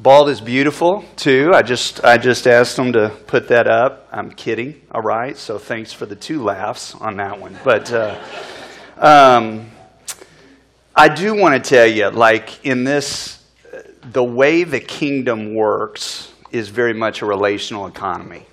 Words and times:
Bald 0.00 0.28
is 0.28 0.40
beautiful 0.40 1.04
too. 1.14 1.52
I 1.54 1.62
just 1.62 2.04
I 2.04 2.18
just 2.18 2.48
asked 2.48 2.74
them 2.76 2.92
to 2.94 3.10
put 3.28 3.46
that 3.48 3.68
up. 3.68 4.08
I'm 4.10 4.32
kidding. 4.32 4.82
All 4.90 5.02
right. 5.02 5.36
So 5.36 5.56
thanks 5.56 5.92
for 5.92 6.04
the 6.04 6.16
two 6.16 6.42
laughs 6.42 6.96
on 6.96 7.16
that 7.18 7.40
one. 7.40 7.56
But 7.62 7.92
uh, 7.92 8.18
um, 8.98 9.70
I 10.96 11.08
do 11.08 11.36
want 11.36 11.62
to 11.62 11.68
tell 11.68 11.86
you, 11.86 12.08
like 12.08 12.66
in 12.66 12.82
this, 12.82 13.44
the 14.02 14.24
way 14.24 14.64
the 14.64 14.80
kingdom 14.80 15.54
works 15.54 16.32
is 16.50 16.70
very 16.70 16.92
much 16.92 17.22
a 17.22 17.26
relational 17.26 17.86
economy. 17.86 18.46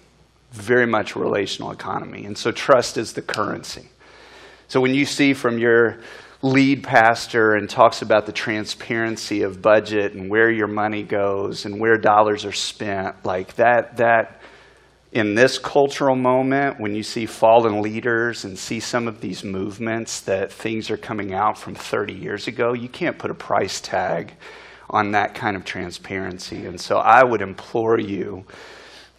Very 0.51 0.85
much 0.85 1.15
a 1.15 1.19
relational 1.19 1.71
economy. 1.71 2.25
And 2.25 2.37
so 2.37 2.51
trust 2.51 2.97
is 2.97 3.13
the 3.13 3.21
currency. 3.23 3.89
So 4.67 4.79
when 4.79 4.93
you 4.93 5.05
see 5.05 5.33
from 5.33 5.57
your 5.57 6.01
lead 6.43 6.83
pastor 6.83 7.53
and 7.53 7.69
talks 7.69 8.01
about 8.01 8.25
the 8.25 8.31
transparency 8.31 9.43
of 9.43 9.61
budget 9.61 10.13
and 10.13 10.29
where 10.29 10.49
your 10.49 10.67
money 10.67 11.03
goes 11.03 11.65
and 11.65 11.79
where 11.79 11.97
dollars 11.97 12.45
are 12.45 12.51
spent, 12.51 13.23
like 13.23 13.55
that, 13.55 13.97
that 13.97 14.41
in 15.11 15.35
this 15.35 15.59
cultural 15.59 16.15
moment, 16.15 16.79
when 16.79 16.95
you 16.95 17.03
see 17.03 17.25
fallen 17.25 17.81
leaders 17.81 18.45
and 18.45 18.57
see 18.57 18.79
some 18.79 19.07
of 19.07 19.19
these 19.19 19.43
movements 19.43 20.21
that 20.21 20.51
things 20.51 20.89
are 20.89 20.97
coming 20.97 21.33
out 21.33 21.57
from 21.57 21.75
30 21.75 22.13
years 22.13 22.47
ago, 22.47 22.73
you 22.73 22.87
can't 22.87 23.19
put 23.19 23.29
a 23.29 23.35
price 23.35 23.81
tag 23.81 24.33
on 24.89 25.11
that 25.11 25.35
kind 25.35 25.55
of 25.55 25.65
transparency. 25.65 26.65
And 26.65 26.79
so 26.79 26.97
I 26.97 27.23
would 27.23 27.41
implore 27.41 27.99
you 27.99 28.45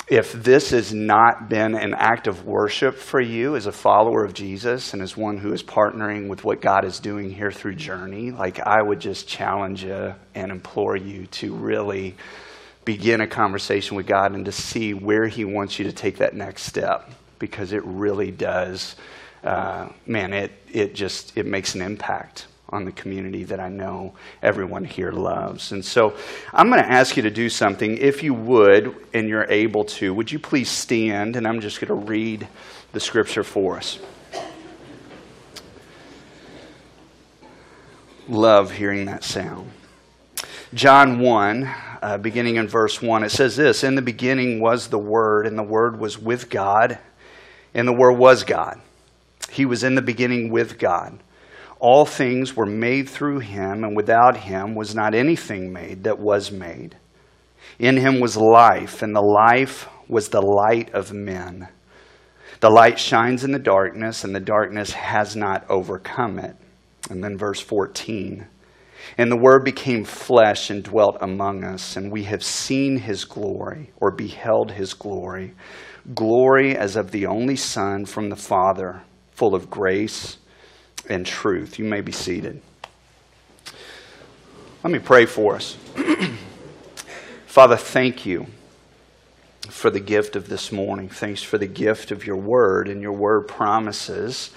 if 0.09 0.33
this 0.33 0.71
has 0.71 0.93
not 0.93 1.49
been 1.49 1.75
an 1.75 1.95
act 1.95 2.27
of 2.27 2.45
worship 2.45 2.97
for 2.97 3.21
you 3.21 3.55
as 3.57 3.67
a 3.67 3.73
follower 3.73 4.25
of 4.25 4.35
Jesus 4.35 4.93
and 4.93 5.03
as 5.03 5.17
one 5.17 5.39
who 5.39 5.53
is 5.53 5.63
partnering 5.63 6.29
with 6.29 6.45
what 6.45 6.61
God 6.61 6.85
is 6.85 6.99
doing 6.99 7.31
here 7.31 7.53
through 7.53 7.77
Journey, 7.77 8.31
like 8.31 8.59
I 8.61 8.83
would 8.83 9.01
just 9.01 9.29
challenge 9.29 9.85
you 9.85 10.15
and 10.35 10.51
implore 10.51 10.97
you 10.97 11.27
to 11.27 11.55
really 11.55 12.17
begin 12.85 13.21
a 13.21 13.29
conversation 13.29 13.97
with 13.97 14.07
God 14.07 14.35
and 14.35 14.45
to 14.47 14.53
see 14.53 14.93
where 14.93 15.29
He 15.29 15.45
wants 15.45 15.79
you 15.79 15.85
to 15.85 15.93
take 15.93 16.19
that 16.19 16.35
next 16.35 16.65
step 16.65 17.09
because 17.39 17.73
it 17.73 17.85
really 17.85 18.33
does, 18.33 18.97
uh, 19.45 19.89
man, 20.07 20.33
it, 20.33 20.53
it 20.71 20.95
just 20.95 21.37
it 21.37 21.47
makes 21.47 21.75
an 21.75 21.83
impact 21.83 22.47
on 22.73 22.87
the 22.87 22.93
community 22.93 23.45
that 23.45 23.61
I 23.61 23.69
know 23.69 24.15
everyone 24.43 24.85
here 24.85 25.13
loves. 25.13 25.73
And 25.73 25.85
so 25.85 26.17
I'm 26.53 26.71
going 26.71 26.83
to 26.83 26.91
ask 26.91 27.17
you 27.17 27.23
to 27.23 27.31
do 27.31 27.51
something. 27.51 27.99
If 27.99 28.23
you 28.23 28.33
would, 28.33 28.97
and 29.13 29.29
you're 29.29 29.47
able 29.51 29.85
to, 29.85 30.15
would 30.15 30.33
you 30.33 30.39
please 30.39 30.71
stand? 30.71 31.37
And 31.37 31.47
I'm 31.47 31.61
just 31.61 31.81
going 31.81 31.89
to 31.89 32.07
read 32.07 32.49
the 32.93 33.01
scripture 33.01 33.45
for 33.45 33.77
us. 33.77 33.99
Love 38.29 38.73
hearing 38.73 39.05
that 39.05 39.23
sound. 39.23 39.71
John 40.73 41.19
1, 41.19 41.71
uh, 42.01 42.19
beginning 42.19 42.57
in 42.57 42.67
verse 42.67 43.03
1, 43.03 43.25
it 43.25 43.31
says 43.31 43.57
this 43.57 43.85
In 43.85 43.95
the 43.95 44.03
beginning 44.03 44.61
was 44.61 44.89
the 44.89 44.99
Word, 44.99 45.47
and 45.47 45.59
the 45.59 45.63
Word 45.63 45.99
was 45.99 46.19
with 46.19 46.49
God, 46.49 46.99
and 47.75 47.87
the 47.87 47.93
Word 47.93 48.13
was 48.13 48.45
God. 48.45 48.81
He 49.51 49.67
was 49.67 49.85
in 49.85 49.95
the 49.95 50.03
beginning 50.03 50.51
with 50.51 50.79
God. 50.79 51.19
All 51.83 52.07
things 52.07 52.55
were 52.55 52.65
made 52.65 53.09
through 53.09 53.41
him, 53.41 53.83
and 53.83 53.97
without 53.97 54.37
him 54.37 54.77
was 54.77 54.95
not 54.95 55.17
anything 55.17 55.73
made 55.73 56.05
that 56.05 56.21
was 56.21 56.53
made. 56.53 56.95
In 57.81 57.97
him 57.97 58.21
was 58.21 58.37
life, 58.37 59.03
and 59.03 59.17
the 59.17 59.21
life 59.21 59.89
was 60.07 60.29
the 60.29 60.41
light 60.41 60.95
of 60.95 61.13
men. 61.13 61.67
The 62.61 62.71
light 62.71 63.01
shines 63.01 63.43
in 63.43 63.51
the 63.51 63.59
darkness, 63.59 64.23
and 64.23 64.33
the 64.33 64.39
darkness 64.39 64.93
has 64.93 65.35
not 65.35 65.69
overcome 65.69 66.39
it. 66.39 66.55
And 67.11 67.25
then 67.25 67.37
verse 67.37 67.59
14. 67.59 68.47
And 69.19 69.33
the 69.33 69.37
Word 69.37 69.65
became 69.65 70.05
flesh 70.05 70.71
and 70.71 70.85
dwelt 70.85 71.17
among 71.21 71.65
us, 71.65 71.97
and 71.97 72.13
we 72.13 72.23
have 72.23 72.45
seen 72.45 72.99
his 72.99 73.25
glory, 73.25 73.91
or 73.97 74.13
beheld 74.13 74.71
his 74.71 74.95
glory, 74.95 75.55
glory 76.15 76.77
as 76.77 76.95
of 76.95 77.11
the 77.11 77.27
only 77.27 77.57
Son 77.57 78.05
from 78.05 78.29
the 78.29 78.37
Father, 78.37 79.03
full 79.33 79.57
of 79.57 79.69
grace 79.69 80.37
and 81.09 81.27
truth. 81.27 81.79
You 81.79 81.85
may 81.85 82.01
be 82.01 82.13
seated. 82.13 82.61
Let 84.83 84.93
me 84.93 84.99
pray 84.99 85.27
for 85.27 85.57
us. 85.57 85.77
Father, 87.47 87.77
thank 87.77 88.27
you 88.27 88.47
for 89.69 89.91
the 89.91 90.01
gift 90.01 90.37
of 90.37 90.49
this 90.49 90.73
morning. 90.73 91.09
Thanks 91.09 91.43
for 91.43 91.59
the 91.59 91.67
gift 91.67 92.11
of 92.11 92.27
your 92.27 92.37
word, 92.37 92.89
and 92.89 93.01
your 93.01 93.13
word 93.13 93.47
promises 93.47 94.51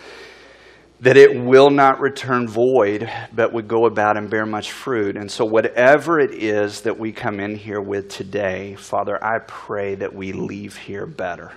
that 1.02 1.18
it 1.18 1.44
will 1.44 1.70
not 1.70 2.00
return 2.00 2.48
void, 2.48 3.10
but 3.34 3.52
would 3.54 3.68
go 3.68 3.86
about 3.86 4.18
and 4.18 4.30
bear 4.30 4.46
much 4.46 4.72
fruit. 4.72 5.18
And 5.18 5.30
so, 5.30 5.46
whatever 5.46 6.20
it 6.20 6.32
is 6.34 6.82
that 6.82 6.98
we 6.98 7.12
come 7.12 7.40
in 7.40 7.56
here 7.56 7.82
with 7.82 8.10
today, 8.10 8.76
Father, 8.76 9.22
I 9.24 9.40
pray 9.40 9.96
that 9.96 10.14
we 10.14 10.32
leave 10.32 10.78
here 10.78 11.06
better. 11.06 11.52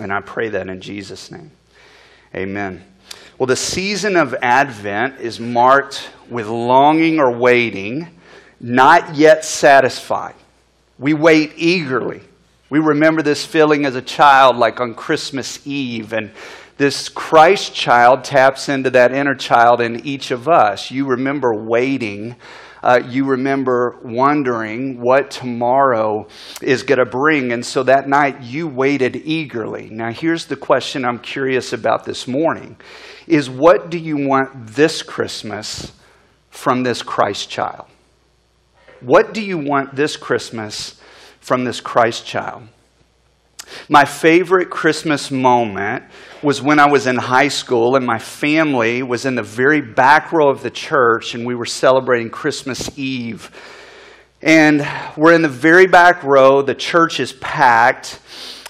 And 0.00 0.12
I 0.12 0.20
pray 0.20 0.48
that 0.48 0.68
in 0.68 0.80
Jesus' 0.80 1.30
name. 1.30 1.50
Amen. 2.34 2.84
Well, 3.38 3.46
the 3.46 3.54
season 3.54 4.16
of 4.16 4.34
Advent 4.42 5.20
is 5.20 5.38
marked 5.38 6.10
with 6.28 6.48
longing 6.48 7.20
or 7.20 7.30
waiting, 7.30 8.08
not 8.58 9.14
yet 9.14 9.44
satisfied. 9.44 10.34
We 10.98 11.14
wait 11.14 11.52
eagerly. 11.54 12.22
We 12.68 12.80
remember 12.80 13.22
this 13.22 13.46
feeling 13.46 13.86
as 13.86 13.94
a 13.94 14.02
child, 14.02 14.56
like 14.56 14.80
on 14.80 14.92
Christmas 14.92 15.64
Eve, 15.64 16.12
and 16.12 16.32
this 16.78 17.08
Christ 17.08 17.72
child 17.72 18.24
taps 18.24 18.68
into 18.68 18.90
that 18.90 19.14
inner 19.14 19.36
child 19.36 19.80
in 19.80 20.04
each 20.04 20.32
of 20.32 20.48
us. 20.48 20.90
You 20.90 21.06
remember 21.06 21.54
waiting 21.54 22.34
uh, 22.82 23.00
you 23.08 23.24
remember 23.24 23.98
wondering 24.02 25.00
what 25.00 25.30
tomorrow 25.30 26.28
is 26.62 26.82
going 26.82 26.98
to 26.98 27.06
bring. 27.06 27.52
And 27.52 27.64
so 27.64 27.82
that 27.84 28.08
night 28.08 28.42
you 28.42 28.68
waited 28.68 29.16
eagerly. 29.16 29.88
Now, 29.90 30.12
here's 30.12 30.46
the 30.46 30.56
question 30.56 31.04
I'm 31.04 31.18
curious 31.18 31.72
about 31.72 32.04
this 32.04 32.28
morning 32.28 32.76
is 33.26 33.50
what 33.50 33.90
do 33.90 33.98
you 33.98 34.16
want 34.26 34.66
this 34.66 35.02
Christmas 35.02 35.92
from 36.50 36.82
this 36.82 37.02
Christ 37.02 37.50
child? 37.50 37.86
What 39.00 39.32
do 39.34 39.40
you 39.42 39.58
want 39.58 39.94
this 39.94 40.16
Christmas 40.16 41.00
from 41.40 41.64
this 41.64 41.80
Christ 41.80 42.26
child? 42.26 42.68
My 43.88 44.04
favorite 44.04 44.70
Christmas 44.70 45.30
moment 45.30 46.04
was 46.42 46.62
when 46.62 46.78
I 46.78 46.86
was 46.86 47.06
in 47.06 47.16
high 47.16 47.48
school 47.48 47.96
and 47.96 48.06
my 48.06 48.18
family 48.18 49.02
was 49.02 49.24
in 49.24 49.34
the 49.34 49.42
very 49.42 49.80
back 49.80 50.32
row 50.32 50.48
of 50.48 50.62
the 50.62 50.70
church 50.70 51.34
and 51.34 51.44
we 51.46 51.54
were 51.54 51.66
celebrating 51.66 52.30
Christmas 52.30 52.96
Eve. 52.98 53.50
And 54.40 54.86
we're 55.16 55.34
in 55.34 55.42
the 55.42 55.48
very 55.48 55.86
back 55.86 56.22
row, 56.22 56.62
the 56.62 56.74
church 56.74 57.18
is 57.18 57.32
packed, 57.32 58.20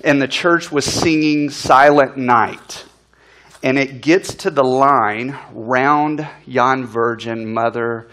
and 0.03 0.21
the 0.21 0.29
church 0.29 0.73
was 0.73 0.87
singing 0.87 1.51
Silent 1.51 2.17
Night. 2.17 2.87
And 3.63 3.79
it 3.79 4.01
gets 4.01 4.35
to 4.37 4.51
the 4.51 4.65
line, 4.65 5.37
round 5.53 6.27
yon 6.47 6.87
virgin 6.87 7.53
mother 7.53 8.09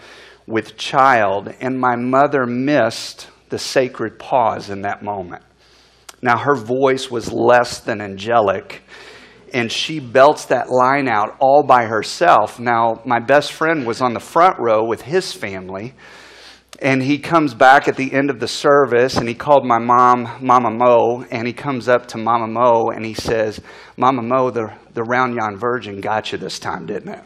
with 0.46 0.76
child, 0.76 1.54
and 1.60 1.80
my 1.80 1.96
mother 1.96 2.44
missed 2.46 3.28
the 3.48 3.58
sacred 3.58 4.18
pause 4.18 4.68
in 4.68 4.82
that 4.82 5.02
moment. 5.02 5.42
Now, 6.22 6.38
her 6.38 6.54
voice 6.54 7.10
was 7.10 7.32
less 7.32 7.80
than 7.80 8.00
angelic, 8.00 8.82
and 9.52 9.70
she 9.70 10.00
belts 10.00 10.46
that 10.46 10.70
line 10.70 11.08
out 11.08 11.36
all 11.40 11.62
by 11.62 11.84
herself. 11.84 12.58
Now, 12.58 13.00
my 13.04 13.20
best 13.20 13.52
friend 13.52 13.86
was 13.86 14.00
on 14.00 14.14
the 14.14 14.20
front 14.20 14.58
row 14.58 14.84
with 14.84 15.02
his 15.02 15.32
family, 15.32 15.94
and 16.80 17.02
he 17.02 17.18
comes 17.18 17.54
back 17.54 17.88
at 17.88 17.96
the 17.96 18.12
end 18.12 18.28
of 18.28 18.38
the 18.38 18.48
service 18.48 19.16
and 19.16 19.26
he 19.28 19.34
called 19.34 19.64
my 19.64 19.78
mom 19.78 20.28
Mama 20.40 20.70
Mo, 20.70 21.24
and 21.30 21.46
he 21.46 21.52
comes 21.52 21.88
up 21.88 22.06
to 22.08 22.18
Mama 22.18 22.46
Mo 22.46 22.90
and 22.90 23.04
he 23.04 23.14
says, 23.14 23.60
Mama 23.96 24.20
Mo, 24.20 24.50
the, 24.50 24.74
the 24.92 25.02
round 25.02 25.34
yon 25.34 25.56
virgin 25.56 26.02
got 26.02 26.32
you 26.32 26.38
this 26.38 26.58
time, 26.58 26.84
didn't 26.84 27.08
it? 27.08 27.24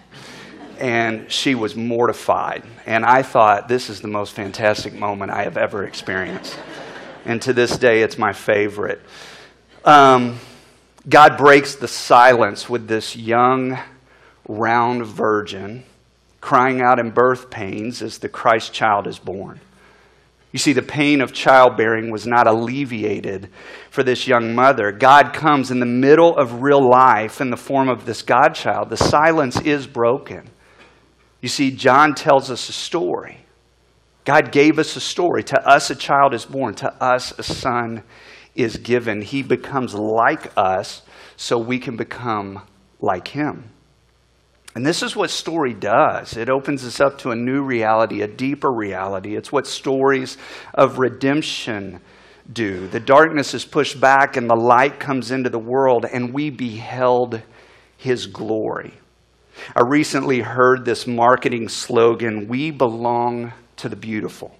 And 0.78 1.30
she 1.30 1.56
was 1.56 1.74
mortified. 1.74 2.62
And 2.86 3.04
I 3.04 3.22
thought, 3.22 3.66
this 3.66 3.90
is 3.90 4.00
the 4.00 4.08
most 4.08 4.34
fantastic 4.34 4.94
moment 4.94 5.32
I 5.32 5.42
have 5.42 5.56
ever 5.56 5.84
experienced 5.84 6.56
and 7.24 7.40
to 7.42 7.52
this 7.52 7.76
day 7.78 8.02
it's 8.02 8.18
my 8.18 8.32
favorite. 8.32 9.00
Um, 9.84 10.38
God 11.08 11.38
breaks 11.38 11.74
the 11.74 11.88
silence 11.88 12.68
with 12.68 12.88
this 12.88 13.16
young, 13.16 13.78
round 14.46 15.06
virgin 15.06 15.84
crying 16.40 16.80
out 16.80 16.98
in 16.98 17.10
birth 17.10 17.50
pains 17.50 18.02
as 18.02 18.18
the 18.18 18.28
Christ 18.28 18.72
child 18.72 19.06
is 19.06 19.18
born. 19.18 19.60
You 20.52 20.58
see, 20.58 20.72
the 20.72 20.82
pain 20.82 21.20
of 21.20 21.32
childbearing 21.32 22.10
was 22.10 22.26
not 22.26 22.48
alleviated 22.48 23.50
for 23.90 24.02
this 24.02 24.26
young 24.26 24.54
mother. 24.54 24.90
God 24.90 25.32
comes 25.32 25.70
in 25.70 25.78
the 25.78 25.86
middle 25.86 26.36
of 26.36 26.62
real 26.62 26.80
life 26.80 27.40
in 27.40 27.50
the 27.50 27.56
form 27.56 27.88
of 27.88 28.04
this 28.04 28.22
Godchild. 28.22 28.90
The 28.90 28.96
silence 28.96 29.60
is 29.60 29.86
broken. 29.86 30.50
You 31.40 31.48
see, 31.48 31.70
John 31.70 32.14
tells 32.14 32.50
us 32.50 32.68
a 32.68 32.72
story 32.72 33.38
God 34.24 34.52
gave 34.52 34.78
us 34.78 34.96
a 34.96 35.00
story. 35.00 35.42
To 35.44 35.68
us, 35.68 35.90
a 35.90 35.94
child 35.94 36.34
is 36.34 36.44
born. 36.44 36.74
To 36.76 36.92
us, 37.02 37.32
a 37.38 37.42
son 37.42 38.02
is 38.54 38.76
given. 38.76 39.22
He 39.22 39.42
becomes 39.42 39.94
like 39.94 40.52
us 40.56 41.02
so 41.36 41.58
we 41.58 41.78
can 41.78 41.96
become 41.96 42.62
like 43.00 43.28
him. 43.28 43.70
And 44.74 44.86
this 44.86 45.02
is 45.02 45.16
what 45.16 45.30
story 45.30 45.74
does. 45.74 46.36
It 46.36 46.48
opens 46.48 46.84
us 46.84 47.00
up 47.00 47.18
to 47.18 47.30
a 47.30 47.36
new 47.36 47.62
reality, 47.62 48.22
a 48.22 48.28
deeper 48.28 48.70
reality. 48.70 49.34
It's 49.34 49.50
what 49.50 49.66
stories 49.66 50.36
of 50.74 50.98
redemption 50.98 52.00
do. 52.52 52.86
The 52.86 53.00
darkness 53.00 53.54
is 53.54 53.64
pushed 53.64 54.00
back 54.00 54.36
and 54.36 54.48
the 54.48 54.54
light 54.54 55.00
comes 55.00 55.30
into 55.30 55.50
the 55.50 55.58
world, 55.58 56.04
and 56.04 56.32
we 56.32 56.50
beheld 56.50 57.42
his 57.96 58.26
glory. 58.26 58.94
I 59.74 59.82
recently 59.82 60.40
heard 60.40 60.84
this 60.84 61.06
marketing 61.06 61.68
slogan 61.68 62.48
We 62.48 62.70
belong 62.70 63.52
to 63.80 63.88
the 63.88 63.96
beautiful. 63.96 64.56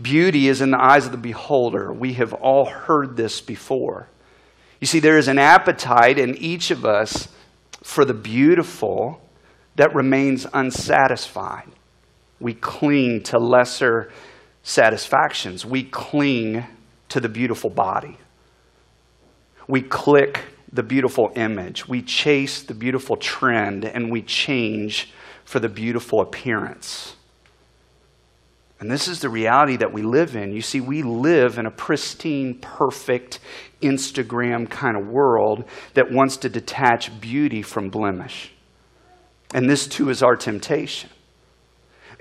Beauty 0.00 0.48
is 0.48 0.60
in 0.60 0.70
the 0.70 0.80
eyes 0.80 1.06
of 1.06 1.12
the 1.12 1.18
beholder. 1.18 1.92
We 1.92 2.14
have 2.14 2.32
all 2.32 2.64
heard 2.64 3.16
this 3.16 3.40
before. 3.40 4.08
You 4.80 4.86
see, 4.86 5.00
there 5.00 5.18
is 5.18 5.28
an 5.28 5.38
appetite 5.38 6.18
in 6.18 6.36
each 6.36 6.70
of 6.70 6.84
us 6.84 7.28
for 7.82 8.04
the 8.04 8.14
beautiful 8.14 9.20
that 9.76 9.94
remains 9.94 10.46
unsatisfied. 10.52 11.68
We 12.40 12.54
cling 12.54 13.22
to 13.24 13.38
lesser 13.38 14.10
satisfactions. 14.62 15.64
We 15.64 15.84
cling 15.84 16.64
to 17.08 17.20
the 17.20 17.28
beautiful 17.28 17.70
body. 17.70 18.16
We 19.66 19.82
click 19.82 20.40
the 20.72 20.82
beautiful 20.82 21.32
image. 21.34 21.88
We 21.88 22.02
chase 22.02 22.62
the 22.62 22.74
beautiful 22.74 23.16
trend 23.16 23.84
and 23.84 24.10
we 24.10 24.22
change 24.22 25.12
for 25.44 25.60
the 25.60 25.68
beautiful 25.68 26.20
appearance. 26.20 27.14
And 28.80 28.90
this 28.90 29.08
is 29.08 29.20
the 29.20 29.28
reality 29.28 29.76
that 29.76 29.92
we 29.92 30.02
live 30.02 30.36
in. 30.36 30.52
You 30.52 30.62
see, 30.62 30.80
we 30.80 31.02
live 31.02 31.58
in 31.58 31.66
a 31.66 31.70
pristine, 31.70 32.54
perfect, 32.54 33.40
Instagram 33.82 34.70
kind 34.70 34.96
of 34.96 35.08
world 35.08 35.64
that 35.94 36.12
wants 36.12 36.36
to 36.38 36.48
detach 36.48 37.20
beauty 37.20 37.62
from 37.62 37.90
blemish. 37.90 38.52
And 39.52 39.68
this 39.68 39.86
too 39.86 40.10
is 40.10 40.22
our 40.22 40.36
temptation. 40.36 41.10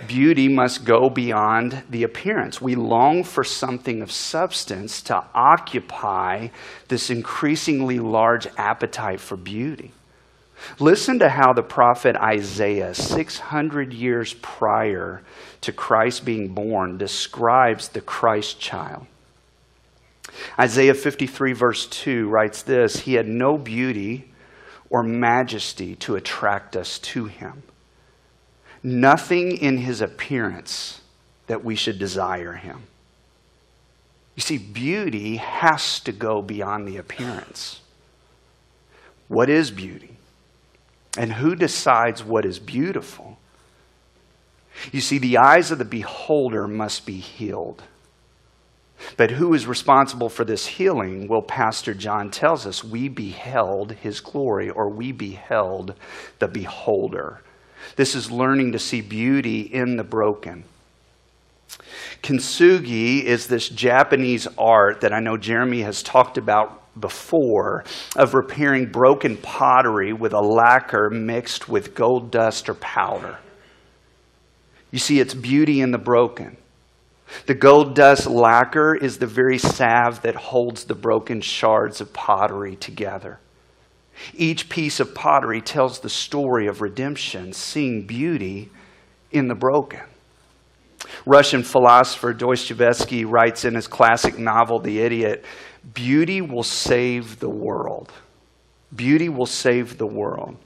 Beauty 0.05 0.47
must 0.47 0.85
go 0.85 1.09
beyond 1.09 1.83
the 1.89 2.03
appearance. 2.03 2.61
We 2.61 2.75
long 2.75 3.23
for 3.23 3.43
something 3.43 4.01
of 4.01 4.11
substance 4.11 5.01
to 5.03 5.23
occupy 5.33 6.49
this 6.87 7.09
increasingly 7.09 7.99
large 7.99 8.47
appetite 8.57 9.19
for 9.19 9.35
beauty. 9.35 9.91
Listen 10.79 11.19
to 11.19 11.29
how 11.29 11.53
the 11.53 11.63
prophet 11.63 12.15
Isaiah, 12.15 12.93
600 12.93 13.93
years 13.93 14.33
prior 14.35 15.21
to 15.61 15.71
Christ 15.71 16.25
being 16.25 16.49
born, 16.49 16.97
describes 16.97 17.89
the 17.89 18.01
Christ 18.01 18.59
child. 18.59 19.07
Isaiah 20.59 20.93
53, 20.93 21.53
verse 21.53 21.87
2 21.87 22.27
writes 22.27 22.61
this 22.61 22.99
He 23.01 23.13
had 23.13 23.27
no 23.27 23.57
beauty 23.57 24.31
or 24.89 25.03
majesty 25.03 25.95
to 25.97 26.15
attract 26.15 26.75
us 26.75 26.99
to 26.99 27.25
him, 27.25 27.63
nothing 28.83 29.57
in 29.57 29.77
his 29.77 30.01
appearance 30.01 31.01
that 31.47 31.63
we 31.63 31.75
should 31.75 31.99
desire 31.99 32.53
him. 32.53 32.83
You 34.35 34.41
see, 34.41 34.57
beauty 34.57 35.37
has 35.37 35.99
to 36.01 36.11
go 36.11 36.41
beyond 36.41 36.87
the 36.87 36.97
appearance. 36.97 37.81
What 39.27 39.49
is 39.49 39.71
beauty? 39.71 40.16
And 41.17 41.33
who 41.33 41.55
decides 41.55 42.23
what 42.23 42.45
is 42.45 42.59
beautiful? 42.59 43.37
You 44.91 45.01
see, 45.01 45.17
the 45.17 45.37
eyes 45.37 45.71
of 45.71 45.79
the 45.79 45.85
beholder 45.85 46.67
must 46.67 47.05
be 47.05 47.17
healed. 47.17 47.83
But 49.15 49.31
who 49.31 49.53
is 49.53 49.67
responsible 49.67 50.29
for 50.29 50.43
this 50.43 50.65
healing? 50.65 51.27
Well, 51.27 51.41
Pastor 51.41 51.93
John 51.93 52.31
tells 52.31 52.65
us 52.65 52.83
we 52.83 53.09
beheld 53.09 53.93
his 53.93 54.19
glory, 54.19 54.69
or 54.69 54.89
we 54.89 55.11
beheld 55.11 55.93
the 56.39 56.47
beholder. 56.47 57.41
This 57.95 58.15
is 58.15 58.31
learning 58.31 58.71
to 58.73 58.79
see 58.79 59.01
beauty 59.01 59.61
in 59.61 59.97
the 59.97 60.03
broken. 60.03 60.63
Kintsugi 62.23 63.23
is 63.23 63.47
this 63.47 63.69
Japanese 63.69 64.47
art 64.57 65.01
that 65.01 65.13
I 65.13 65.19
know 65.19 65.37
Jeremy 65.37 65.81
has 65.81 66.01
talked 66.03 66.37
about 66.37 66.83
before 66.99 67.83
of 68.15 68.33
repairing 68.33 68.91
broken 68.91 69.37
pottery 69.37 70.13
with 70.13 70.33
a 70.33 70.41
lacquer 70.41 71.09
mixed 71.09 71.69
with 71.69 71.95
gold 71.95 72.31
dust 72.31 72.69
or 72.69 72.73
powder. 72.75 73.37
You 74.91 74.99
see, 74.99 75.19
it's 75.19 75.33
beauty 75.33 75.81
in 75.81 75.91
the 75.91 75.97
broken. 75.97 76.57
The 77.45 77.55
gold 77.55 77.93
dust 77.93 78.25
lacquer 78.27 78.95
is 78.95 79.17
the 79.17 79.27
very 79.27 79.57
salve 79.57 80.21
that 80.21 80.35
holds 80.35 80.85
the 80.85 80.95
broken 80.95 81.41
shards 81.41 81.99
of 81.99 82.13
pottery 82.13 82.75
together. 82.75 83.39
Each 84.33 84.69
piece 84.69 84.99
of 84.99 85.13
pottery 85.13 85.61
tells 85.61 85.99
the 85.99 86.09
story 86.09 86.67
of 86.67 86.81
redemption, 86.81 87.53
seeing 87.53 88.07
beauty 88.07 88.71
in 89.31 89.47
the 89.47 89.55
broken. 89.55 90.01
Russian 91.25 91.63
philosopher 91.63 92.33
Dostoevsky 92.33 93.25
writes 93.25 93.65
in 93.65 93.75
his 93.75 93.87
classic 93.87 94.37
novel, 94.39 94.79
The 94.79 94.99
Idiot, 94.99 95.45
Beauty 95.93 96.41
will 96.41 96.63
save 96.63 97.39
the 97.39 97.49
world. 97.49 98.11
Beauty 98.95 99.29
will 99.29 99.45
save 99.45 99.97
the 99.97 100.07
world. 100.07 100.57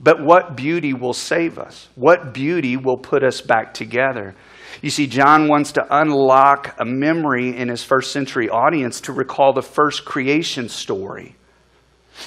But 0.00 0.22
what 0.22 0.56
beauty 0.56 0.92
will 0.94 1.12
save 1.12 1.58
us? 1.58 1.88
What 1.94 2.34
beauty 2.34 2.76
will 2.76 2.96
put 2.96 3.22
us 3.22 3.40
back 3.40 3.72
together? 3.72 4.34
You 4.80 4.90
see, 4.90 5.06
John 5.06 5.48
wants 5.48 5.72
to 5.72 5.86
unlock 5.90 6.74
a 6.78 6.84
memory 6.84 7.56
in 7.56 7.68
his 7.68 7.84
first 7.84 8.10
century 8.10 8.48
audience 8.48 9.00
to 9.02 9.12
recall 9.12 9.52
the 9.52 9.62
first 9.62 10.04
creation 10.04 10.68
story. 10.68 11.36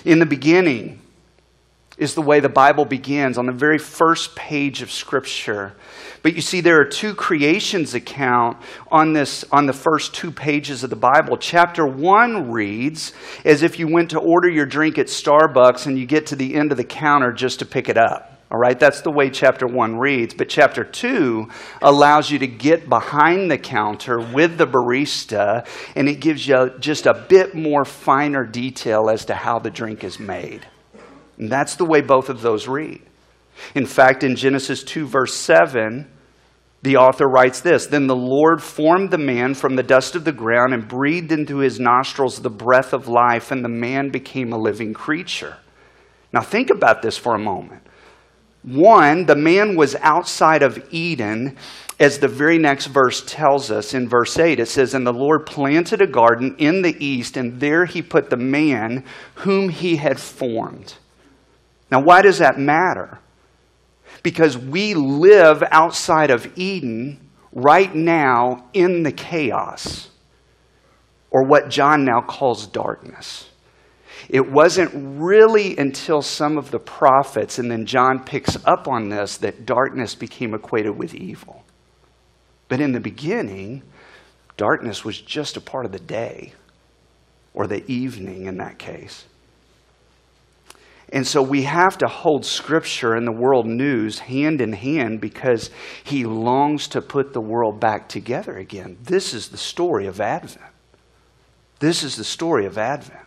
In 0.06 0.19
the 0.19 0.25
beginning 0.25 1.01
is 1.98 2.14
the 2.14 2.22
way 2.22 2.40
the 2.40 2.50
Bible 2.50 2.86
begins, 2.86 3.38
on 3.38 3.46
the 3.46 3.54
very 3.54 3.78
first 3.78 4.36
page 4.36 4.82
of 4.82 4.92
Scripture. 4.92 5.74
But 6.24 6.36
you 6.36 6.42
see, 6.42 6.60
there 6.60 6.80
are 6.82 6.86
two 6.86 7.16
creations 7.16 7.94
account 7.94 8.58
on 8.92 9.14
this 9.14 9.46
on 9.52 9.66
the 9.66 9.74
first 9.74 10.14
two 10.14 10.32
pages 10.32 10.84
of 10.84 10.90
the 10.90 10.96
Bible. 10.96 11.38
Chapter 11.38 11.86
one 11.86 12.52
reads 12.52 13.14
as 13.46 13.64
if 13.64 13.80
you 13.80 13.88
went 13.88 14.10
to 14.10 14.20
order 14.20 14.50
your 14.50 14.66
drink 14.66 14.98
at 14.98 15.08
Starbucks 15.08 15.86
and 15.86 15.98
you 15.98 16.06
get 16.06 16.26
to 16.28 16.36
the 16.36 16.56
end 16.56 16.72
of 16.72 16.78
the 16.78 16.84
counter 16.84 17.32
just 17.32 17.60
to 17.60 17.66
pick 17.66 17.90
it 17.90 17.98
up. 17.98 18.32
All 18.52 18.60
right, 18.60 18.80
that's 18.80 19.02
the 19.02 19.12
way 19.12 19.30
chapter 19.30 19.66
one 19.68 19.98
reads. 19.98 20.34
But 20.34 20.50
chapter 20.50 20.84
two 20.84 21.50
allows 21.82 22.30
you 22.30 22.40
to 22.40 22.48
get 22.48 22.90
behind 22.90 23.50
the 23.50 23.58
counter 23.58 24.20
with 24.20 24.58
the 24.58 24.68
barista, 24.68 25.68
and 25.96 26.08
it 26.08 26.20
gives 26.20 26.48
you 26.48 26.72
just 26.80 27.06
a 27.06 27.14
bit 27.14 27.56
more 27.56 27.86
finer 27.86 28.46
detail 28.46 29.10
as 29.10 29.26
to 29.26 29.36
how 29.36 29.60
the 29.60 29.72
drink 29.72 30.04
is 30.04 30.20
made. 30.20 30.66
And 31.38 31.52
that's 31.52 31.76
the 31.76 31.86
way 31.86 32.02
both 32.02 32.30
of 32.30 32.42
those 32.42 32.68
read. 32.68 33.02
In 33.74 33.86
fact, 33.86 34.24
in 34.24 34.36
Genesis 34.36 34.84
2, 34.84 35.08
verse 35.08 35.34
7, 35.34 36.08
the 36.82 36.98
author 36.98 37.28
writes 37.28 37.62
this 37.62 37.88
Then 37.88 38.08
the 38.08 38.16
Lord 38.16 38.62
formed 38.62 39.12
the 39.12 39.18
man 39.18 39.54
from 39.54 39.76
the 39.76 39.84
dust 39.84 40.16
of 40.16 40.24
the 40.24 40.32
ground 40.32 40.74
and 40.74 40.88
breathed 40.88 41.32
into 41.32 41.58
his 41.58 41.80
nostrils 41.80 42.39
the 42.39 42.50
breath 42.50 42.94
of 42.94 43.08
life, 43.08 43.51
and 43.51 43.63
the 43.63 43.70
man 43.70 44.10
became 44.10 44.54
a 44.54 44.58
living 44.58 44.94
creature. 44.94 45.58
Now, 46.32 46.42
think 46.42 46.70
about 46.70 47.01
this 47.01 47.18
for 47.18 47.34
a 47.34 47.39
moment. 47.39 47.82
One, 48.62 49.25
the 49.25 49.36
man 49.36 49.75
was 49.75 49.96
outside 49.96 50.63
of 50.63 50.88
Eden, 50.92 51.56
as 52.00 52.20
the 52.20 52.27
very 52.27 52.58
next 52.58 52.88
verse 52.88 53.24
tells 53.25 53.72
us 53.72 53.94
in 53.94 54.10
verse 54.10 54.38
8. 54.38 54.60
It 54.60 54.68
says, 54.68 54.94
And 54.94 55.08
the 55.08 55.13
Lord 55.13 55.46
planted 55.46 56.01
a 56.01 56.08
garden 56.08 56.56
in 56.58 56.82
the 56.82 56.96
east, 57.04 57.38
and 57.38 57.60
there 57.60 57.86
he 57.86 58.01
put 58.01 58.30
the 58.30 58.38
man 58.38 59.06
whom 59.36 59.70
he 59.70 59.96
had 59.98 60.20
formed. 60.20 60.96
Now, 61.92 62.01
why 62.01 62.22
does 62.22 62.39
that 62.39 62.60
matter? 62.60 63.20
because 64.25 64.58
we 64.58 64.96
live 64.96 65.63
outside 65.70 66.32
of 66.32 66.51
Eden 66.58 67.30
right 67.54 67.94
now 67.94 68.65
in 68.74 69.04
the 69.04 69.12
chaos, 69.12 70.10
or 71.30 71.44
what 71.44 71.70
John 71.70 72.06
now 72.06 72.22
calls 72.22 72.65
darkness. 72.68 73.50
It 74.27 74.51
wasn't 74.51 74.92
really 74.96 75.77
until 75.77 76.24
some 76.24 76.58
of 76.58 76.72
the 76.72 76.80
prophets, 76.80 77.60
and 77.60 77.70
then 77.70 77.86
John 77.86 78.24
picks 78.24 78.58
up 78.65 78.88
on 78.88 79.10
this, 79.10 79.38
that 79.38 79.65
darkness 79.65 80.15
became 80.15 80.56
equated 80.56 80.98
with 80.98 81.13
evil. 81.13 81.63
But 82.68 82.82
in 82.82 82.94
the 82.94 83.00
beginning, 83.00 83.84
darkness 84.58 85.06
was 85.06 85.22
just 85.22 85.56
a 85.56 85.62
part 85.62 85.86
of 85.86 85.92
the 85.92 86.00
day, 86.00 86.54
or 87.54 87.68
the 87.68 87.86
evening 87.89 88.48
in 88.48 88.58
that 88.58 88.80
case. 88.80 89.25
And 91.14 91.26
so 91.26 91.42
we 91.42 91.64
have 91.64 91.98
to 92.00 92.08
hold 92.08 92.46
Scripture 92.46 93.14
and 93.14 93.28
the 93.28 93.32
world 93.32 93.68
news 93.68 94.20
hand 94.20 94.60
in 94.60 94.74
hand 94.74 95.22
because 95.22 95.70
he 96.04 96.26
longs 96.26 96.88
to 96.90 97.02
put 97.02 97.34
the 97.34 97.42
world 97.42 97.80
back 97.80 98.10
together 98.10 98.58
again. 98.58 98.98
This 99.04 99.34
is 99.34 99.50
the 99.50 99.58
story 99.58 100.08
of 100.08 100.20
Advent. 100.20 100.66
This 101.80 102.04
is 102.04 102.16
the 102.16 102.24
story 102.24 102.66
of 102.66 102.78
Advent. 102.78 103.20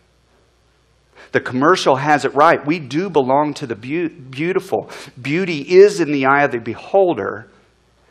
The 1.31 1.39
commercial 1.39 1.95
has 1.95 2.25
it 2.25 2.33
right. 2.33 2.65
We 2.65 2.79
do 2.79 3.09
belong 3.09 3.53
to 3.55 3.67
the 3.67 3.75
be- 3.75 4.07
beautiful. 4.07 4.89
Beauty 5.21 5.61
is 5.61 5.99
in 5.99 6.11
the 6.11 6.25
eye 6.25 6.43
of 6.43 6.51
the 6.51 6.59
beholder. 6.59 7.49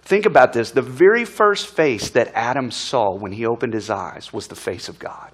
Think 0.02 0.24
about 0.24 0.52
this. 0.52 0.70
The 0.70 0.82
very 0.82 1.24
first 1.24 1.66
face 1.66 2.10
that 2.10 2.30
Adam 2.34 2.70
saw 2.70 3.14
when 3.14 3.32
he 3.32 3.44
opened 3.44 3.74
his 3.74 3.90
eyes 3.90 4.32
was 4.32 4.46
the 4.46 4.54
face 4.54 4.88
of 4.88 4.98
God. 4.98 5.32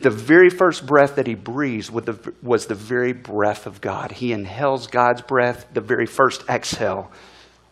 The 0.00 0.10
very 0.10 0.50
first 0.50 0.86
breath 0.86 1.16
that 1.16 1.26
he 1.26 1.34
breathes 1.34 1.90
was 1.90 2.66
the 2.66 2.74
very 2.74 3.12
breath 3.12 3.66
of 3.66 3.80
God. 3.80 4.12
He 4.12 4.32
inhales 4.32 4.86
God's 4.86 5.22
breath. 5.22 5.66
The 5.72 5.80
very 5.80 6.06
first 6.06 6.48
exhale 6.48 7.10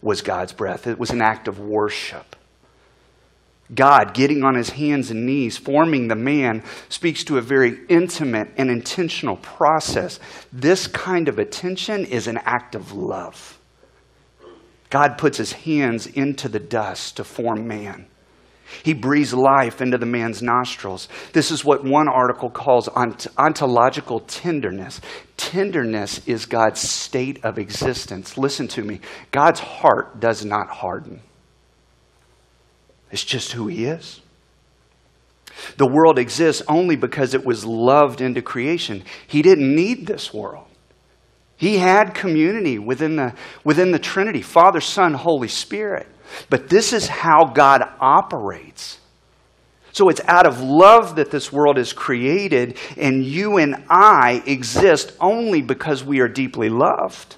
was 0.03 0.23
God's 0.23 0.53
breath. 0.53 0.87
It 0.87 0.99
was 0.99 1.11
an 1.11 1.23
act 1.23 1.49
of 1.49 1.61
worship. 1.61 2.37
God, 3.73 4.15
getting 4.15 4.43
on 4.43 4.57
his 4.57 4.71
hands 4.71 5.13
and 5.13 5.27
knees, 5.27 5.57
forming 5.57 6.09
the 6.09 6.17
man, 6.17 6.65
speaks 6.89 7.23
to 7.25 7.39
a 7.39 7.41
very 7.41 7.79
intimate 7.89 8.49
and 8.57 8.69
intentional 8.69 9.37
process. 9.37 10.19
This 10.53 10.89
kind 10.89 11.29
of 11.29 11.39
attention 11.39 12.05
is 12.05 12.27
an 12.27 12.39
act 12.39 12.75
of 12.75 12.93
love. 12.93 13.61
God 14.91 15.19
puts 15.19 15.39
his 15.39 15.53
hands 15.53 16.09
into 16.09 16.49
the 16.49 16.59
dust 16.59 17.19
to 17.19 17.25
form 17.25 17.69
man. 17.69 18.07
He 18.83 18.95
breathes 18.95 19.35
life 19.35 19.81
into 19.81 19.99
the 19.99 20.07
man's 20.07 20.43
nostrils. 20.43 21.09
This 21.33 21.51
is 21.51 21.65
what 21.65 21.85
one 21.85 22.09
article 22.09 22.51
calls 22.51 22.89
ont- 22.89 23.27
ontological 23.37 24.21
tenderness. 24.21 25.01
Tenderness 25.37 26.27
is 26.27 26.47
God's 26.47 26.81
state 26.81 27.45
of 27.45 27.59
existence. 27.59 28.39
Listen 28.39 28.69
to 28.69 28.83
me 28.83 29.01
God's 29.31 29.61
heart 29.61 30.21
does 30.21 30.45
not 30.45 30.69
harden, 30.69 31.21
it's 33.11 33.25
just 33.25 33.53
who 33.53 33.67
He 33.67 33.87
is. 33.87 34.21
The 35.77 35.87
world 35.87 36.19
exists 36.19 36.63
only 36.69 36.97
because 36.97 37.35
it 37.35 37.45
was 37.45 37.65
loved 37.65 38.21
into 38.21 38.41
creation. 38.41 39.03
He 39.27 39.43
didn't 39.43 39.75
need 39.75 40.07
this 40.07 40.33
world. 40.33 40.67
He 41.57 41.77
had 41.77 42.15
community 42.15 42.79
within 42.79 43.17
the, 43.17 43.35
within 43.65 43.91
the 43.91 43.99
Trinity 43.99 44.41
Father, 44.41 44.81
Son, 44.81 45.13
Holy 45.13 45.49
Spirit. 45.49 46.07
But 46.49 46.69
this 46.69 46.93
is 46.93 47.09
how 47.09 47.47
God 47.47 47.83
operates. 48.01 48.99
So 49.93 50.09
it's 50.09 50.21
out 50.27 50.47
of 50.47 50.61
love 50.61 51.17
that 51.17 51.31
this 51.31 51.53
world 51.53 51.77
is 51.77 51.93
created, 51.93 52.79
and 52.97 53.25
you 53.25 53.59
and 53.59 53.85
I 53.89 54.43
exist 54.47 55.13
only 55.21 55.63
because 55.63 56.05
we 56.05 56.21
are 56.21 56.29
deeply 56.29 56.69
loved. 56.69 57.37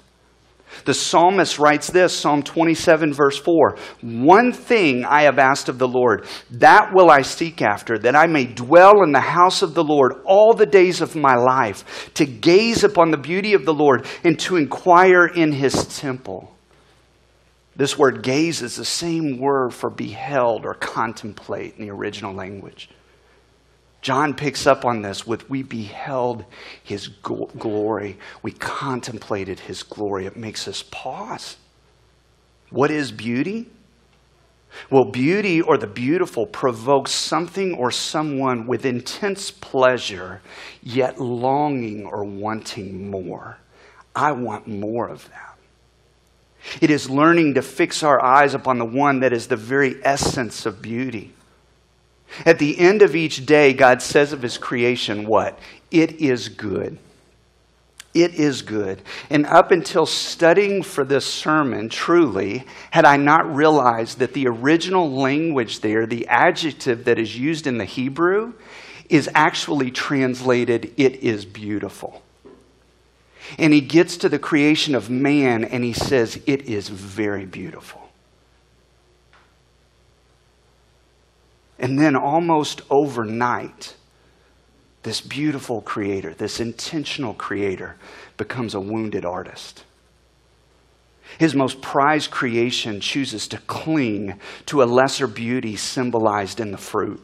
The 0.85 0.93
psalmist 0.93 1.59
writes 1.59 1.87
this 1.87 2.17
Psalm 2.17 2.43
27, 2.43 3.13
verse 3.13 3.37
4 3.37 3.77
One 4.01 4.51
thing 4.51 5.05
I 5.05 5.23
have 5.23 5.39
asked 5.39 5.69
of 5.69 5.79
the 5.79 5.87
Lord, 5.87 6.25
that 6.51 6.93
will 6.93 7.09
I 7.09 7.21
seek 7.21 7.61
after, 7.61 7.97
that 7.99 8.15
I 8.15 8.27
may 8.27 8.45
dwell 8.45 9.03
in 9.03 9.11
the 9.11 9.19
house 9.19 9.61
of 9.61 9.73
the 9.73 9.83
Lord 9.83 10.21
all 10.25 10.53
the 10.53 10.65
days 10.65 11.01
of 11.01 11.15
my 11.15 11.35
life, 11.35 12.11
to 12.15 12.25
gaze 12.25 12.83
upon 12.83 13.11
the 13.11 13.17
beauty 13.17 13.53
of 13.53 13.65
the 13.65 13.73
Lord 13.73 14.05
and 14.23 14.37
to 14.39 14.57
inquire 14.57 15.25
in 15.25 15.51
his 15.53 15.97
temple. 15.99 16.52
This 17.75 17.97
word 17.97 18.21
gaze 18.21 18.61
is 18.61 18.75
the 18.75 18.85
same 18.85 19.39
word 19.39 19.73
for 19.73 19.89
beheld 19.89 20.65
or 20.65 20.75
contemplate 20.75 21.75
in 21.77 21.85
the 21.85 21.91
original 21.91 22.33
language. 22.33 22.89
John 24.01 24.33
picks 24.33 24.67
up 24.67 24.83
on 24.85 25.01
this 25.01 25.25
with 25.25 25.49
we 25.49 25.63
beheld 25.63 26.45
his 26.83 27.07
glory. 27.07 28.17
We 28.41 28.51
contemplated 28.51 29.61
his 29.61 29.81
glory. 29.81 30.25
It 30.25 30.35
makes 30.35 30.67
us 30.67 30.83
pause. 30.91 31.55
What 32.69 32.91
is 32.91 33.11
beauty? 33.11 33.69
Well, 34.89 35.05
beauty 35.05 35.61
or 35.61 35.77
the 35.77 35.87
beautiful 35.87 36.45
provokes 36.45 37.11
something 37.11 37.75
or 37.75 37.91
someone 37.91 38.67
with 38.67 38.85
intense 38.85 39.51
pleasure, 39.51 40.41
yet 40.81 41.21
longing 41.21 42.05
or 42.05 42.23
wanting 42.23 43.09
more. 43.09 43.57
I 44.15 44.31
want 44.31 44.67
more 44.67 45.07
of 45.07 45.29
that. 45.29 45.52
It 46.81 46.89
is 46.89 47.09
learning 47.09 47.55
to 47.55 47.61
fix 47.61 48.03
our 48.03 48.23
eyes 48.23 48.53
upon 48.53 48.79
the 48.79 48.85
one 48.85 49.19
that 49.19 49.33
is 49.33 49.47
the 49.47 49.55
very 49.55 49.95
essence 50.03 50.65
of 50.65 50.81
beauty. 50.81 51.33
At 52.45 52.59
the 52.59 52.79
end 52.79 53.01
of 53.01 53.15
each 53.15 53.45
day, 53.45 53.73
God 53.73 54.01
says 54.01 54.33
of 54.33 54.41
his 54.41 54.57
creation, 54.57 55.27
what? 55.27 55.59
It 55.91 56.21
is 56.21 56.49
good. 56.49 56.97
It 58.13 58.35
is 58.35 58.61
good. 58.61 59.01
And 59.29 59.45
up 59.45 59.71
until 59.71 60.05
studying 60.05 60.83
for 60.83 61.03
this 61.03 61.25
sermon, 61.25 61.89
truly, 61.89 62.63
had 62.91 63.05
I 63.05 63.17
not 63.17 63.55
realized 63.55 64.19
that 64.19 64.33
the 64.33 64.47
original 64.47 65.11
language 65.11 65.79
there, 65.79 66.05
the 66.05 66.27
adjective 66.27 67.05
that 67.05 67.17
is 67.17 67.37
used 67.37 67.65
in 67.65 67.77
the 67.77 67.85
Hebrew, 67.85 68.53
is 69.09 69.29
actually 69.33 69.91
translated, 69.91 70.93
it 70.97 71.17
is 71.17 71.45
beautiful. 71.45 72.21
And 73.57 73.73
he 73.73 73.81
gets 73.81 74.17
to 74.17 74.29
the 74.29 74.39
creation 74.39 74.95
of 74.95 75.09
man 75.09 75.63
and 75.63 75.83
he 75.83 75.93
says, 75.93 76.39
It 76.45 76.63
is 76.63 76.89
very 76.89 77.45
beautiful. 77.45 78.01
And 81.79 81.99
then 81.99 82.15
almost 82.15 82.81
overnight, 82.89 83.95
this 85.03 85.19
beautiful 85.19 85.81
creator, 85.81 86.33
this 86.33 86.59
intentional 86.59 87.33
creator, 87.33 87.97
becomes 88.37 88.73
a 88.73 88.79
wounded 88.79 89.25
artist. 89.25 89.83
His 91.37 91.55
most 91.55 91.81
prized 91.81 92.31
creation 92.31 92.99
chooses 93.01 93.47
to 93.49 93.57
cling 93.57 94.39
to 94.67 94.83
a 94.83 94.85
lesser 94.85 95.27
beauty 95.27 95.75
symbolized 95.75 96.59
in 96.59 96.71
the 96.71 96.77
fruit. 96.77 97.21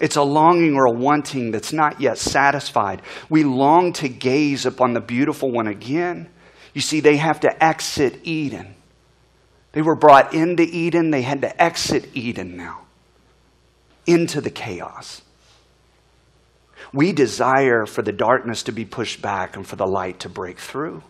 It's 0.00 0.16
a 0.16 0.22
longing 0.22 0.74
or 0.74 0.86
a 0.86 0.90
wanting 0.92 1.50
that's 1.50 1.72
not 1.72 2.00
yet 2.00 2.16
satisfied. 2.18 3.02
We 3.28 3.44
long 3.44 3.92
to 3.94 4.08
gaze 4.08 4.64
upon 4.64 4.94
the 4.94 5.00
beautiful 5.00 5.50
one 5.50 5.68
again. 5.68 6.30
You 6.72 6.80
see, 6.80 7.00
they 7.00 7.18
have 7.18 7.40
to 7.40 7.64
exit 7.64 8.20
Eden. 8.24 8.74
They 9.72 9.82
were 9.82 9.94
brought 9.94 10.34
into 10.34 10.62
Eden, 10.64 11.10
they 11.10 11.22
had 11.22 11.42
to 11.42 11.62
exit 11.62 12.08
Eden 12.14 12.56
now, 12.56 12.86
into 14.04 14.40
the 14.40 14.50
chaos. 14.50 15.22
We 16.92 17.12
desire 17.12 17.86
for 17.86 18.02
the 18.02 18.10
darkness 18.10 18.64
to 18.64 18.72
be 18.72 18.84
pushed 18.84 19.22
back 19.22 19.54
and 19.54 19.64
for 19.64 19.76
the 19.76 19.86
light 19.86 20.20
to 20.20 20.28
break 20.28 20.58
through. 20.58 21.04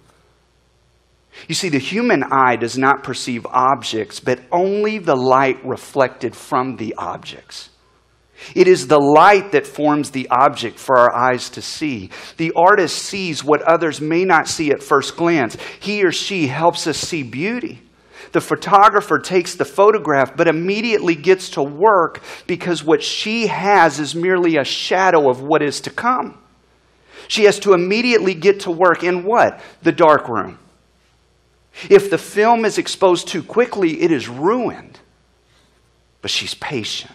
You 1.48 1.54
see, 1.54 1.70
the 1.70 1.78
human 1.78 2.22
eye 2.24 2.56
does 2.56 2.76
not 2.76 3.02
perceive 3.02 3.46
objects, 3.46 4.20
but 4.20 4.40
only 4.52 4.98
the 4.98 5.16
light 5.16 5.64
reflected 5.64 6.36
from 6.36 6.76
the 6.76 6.94
objects. 6.98 7.69
It 8.54 8.66
is 8.66 8.86
the 8.86 8.98
light 8.98 9.52
that 9.52 9.66
forms 9.66 10.10
the 10.10 10.28
object 10.30 10.78
for 10.78 10.96
our 10.96 11.14
eyes 11.14 11.50
to 11.50 11.62
see. 11.62 12.10
The 12.36 12.52
artist 12.56 12.98
sees 12.98 13.44
what 13.44 13.62
others 13.62 14.00
may 14.00 14.24
not 14.24 14.48
see 14.48 14.70
at 14.70 14.82
first 14.82 15.16
glance. 15.16 15.56
He 15.78 16.04
or 16.04 16.12
she 16.12 16.46
helps 16.48 16.86
us 16.86 16.98
see 16.98 17.22
beauty. 17.22 17.82
The 18.32 18.40
photographer 18.40 19.18
takes 19.18 19.56
the 19.56 19.64
photograph 19.64 20.36
but 20.36 20.48
immediately 20.48 21.14
gets 21.14 21.50
to 21.50 21.62
work 21.62 22.22
because 22.46 22.84
what 22.84 23.02
she 23.02 23.48
has 23.48 23.98
is 23.98 24.14
merely 24.14 24.56
a 24.56 24.64
shadow 24.64 25.28
of 25.28 25.42
what 25.42 25.62
is 25.62 25.80
to 25.82 25.90
come. 25.90 26.38
She 27.28 27.44
has 27.44 27.58
to 27.60 27.74
immediately 27.74 28.34
get 28.34 28.60
to 28.60 28.70
work 28.70 29.04
in 29.04 29.24
what? 29.24 29.60
The 29.82 29.92
dark 29.92 30.28
room. 30.28 30.58
If 31.88 32.10
the 32.10 32.18
film 32.18 32.64
is 32.64 32.78
exposed 32.78 33.28
too 33.28 33.42
quickly, 33.42 34.02
it 34.02 34.10
is 34.10 34.28
ruined. 34.28 34.98
But 36.22 36.30
she's 36.30 36.54
patient. 36.54 37.12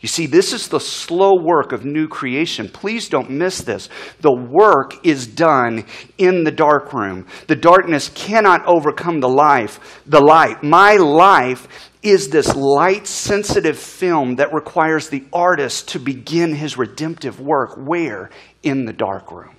You 0.00 0.08
see, 0.08 0.26
this 0.26 0.52
is 0.52 0.68
the 0.68 0.78
slow 0.78 1.40
work 1.42 1.72
of 1.72 1.84
new 1.84 2.06
creation. 2.06 2.68
Please 2.68 3.08
don't 3.08 3.30
miss 3.30 3.62
this. 3.62 3.88
The 4.20 4.34
work 4.34 5.06
is 5.06 5.26
done 5.26 5.86
in 6.18 6.44
the 6.44 6.50
dark 6.50 6.92
room. 6.92 7.26
The 7.46 7.56
darkness 7.56 8.10
cannot 8.14 8.64
overcome 8.66 9.20
the 9.20 9.28
life, 9.28 10.02
the 10.04 10.20
light. 10.20 10.62
My 10.62 10.96
life 10.96 11.90
is 12.02 12.28
this 12.28 12.54
light 12.54 13.06
sensitive 13.06 13.78
film 13.78 14.36
that 14.36 14.52
requires 14.52 15.08
the 15.08 15.24
artist 15.32 15.88
to 15.88 15.98
begin 15.98 16.54
his 16.54 16.76
redemptive 16.76 17.40
work 17.40 17.74
where? 17.76 18.30
In 18.62 18.84
the 18.84 18.92
dark 18.92 19.32
room. 19.32 19.56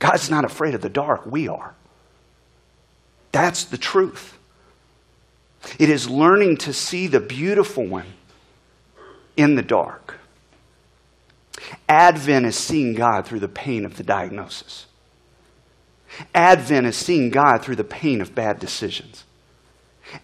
God's 0.00 0.28
not 0.28 0.44
afraid 0.44 0.74
of 0.74 0.80
the 0.80 0.88
dark, 0.88 1.24
we 1.24 1.46
are. 1.46 1.74
That's 3.30 3.64
the 3.64 3.78
truth. 3.78 4.36
It 5.78 5.88
is 5.88 6.10
learning 6.10 6.58
to 6.58 6.72
see 6.72 7.06
the 7.06 7.20
beautiful 7.20 7.86
one 7.86 8.06
in 9.38 9.54
the 9.54 9.62
dark. 9.62 10.16
Advent 11.88 12.44
is 12.44 12.56
seeing 12.56 12.94
God 12.94 13.24
through 13.24 13.40
the 13.40 13.48
pain 13.48 13.86
of 13.86 13.96
the 13.96 14.02
diagnosis. 14.02 14.86
Advent 16.34 16.86
is 16.86 16.96
seeing 16.96 17.30
God 17.30 17.62
through 17.62 17.76
the 17.76 17.84
pain 17.84 18.20
of 18.20 18.34
bad 18.34 18.58
decisions. 18.58 19.24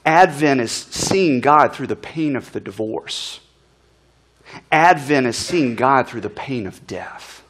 Advent 0.04 0.60
is 0.60 0.72
seeing 0.72 1.40
God 1.40 1.74
through 1.74 1.86
the 1.86 1.96
pain 1.96 2.36
of 2.36 2.52
the 2.52 2.60
divorce. 2.60 3.40
Advent 4.72 5.26
is 5.26 5.36
seeing 5.36 5.76
God 5.76 6.08
through 6.08 6.22
the 6.22 6.30
pain 6.30 6.66
of 6.66 6.86
death. 6.86 7.42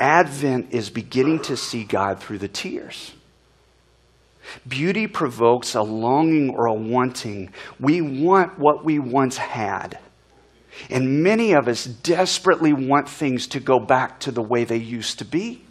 Advent 0.00 0.72
is 0.72 0.90
beginning 0.90 1.40
to 1.42 1.56
see 1.56 1.84
God 1.84 2.18
through 2.18 2.38
the 2.38 2.48
tears. 2.48 3.12
Beauty 4.66 5.06
provokes 5.06 5.74
a 5.74 5.82
longing 5.82 6.50
or 6.50 6.66
a 6.66 6.74
wanting. 6.74 7.52
We 7.78 8.00
want 8.00 8.58
what 8.58 8.84
we 8.84 8.98
once 8.98 9.36
had. 9.36 9.98
And 10.90 11.22
many 11.22 11.52
of 11.52 11.68
us 11.68 11.84
desperately 11.84 12.72
want 12.72 13.08
things 13.08 13.46
to 13.48 13.60
go 13.60 13.78
back 13.78 14.18
to 14.20 14.32
the 14.32 14.42
way 14.42 14.64
they 14.64 14.78
used 14.78 15.18
to 15.18 15.24
be. 15.24 15.64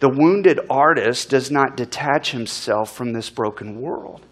The 0.00 0.08
wounded 0.08 0.58
artist 0.68 1.30
does 1.30 1.50
not 1.50 1.76
detach 1.76 2.32
himself 2.32 2.94
from 2.94 3.12
this 3.12 3.30
broken 3.30 3.80
world. 3.80 4.22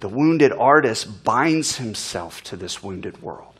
The 0.00 0.08
wounded 0.08 0.52
artist 0.52 1.24
binds 1.24 1.76
himself 1.76 2.42
to 2.44 2.56
this 2.56 2.82
wounded 2.82 3.22
world. 3.22 3.55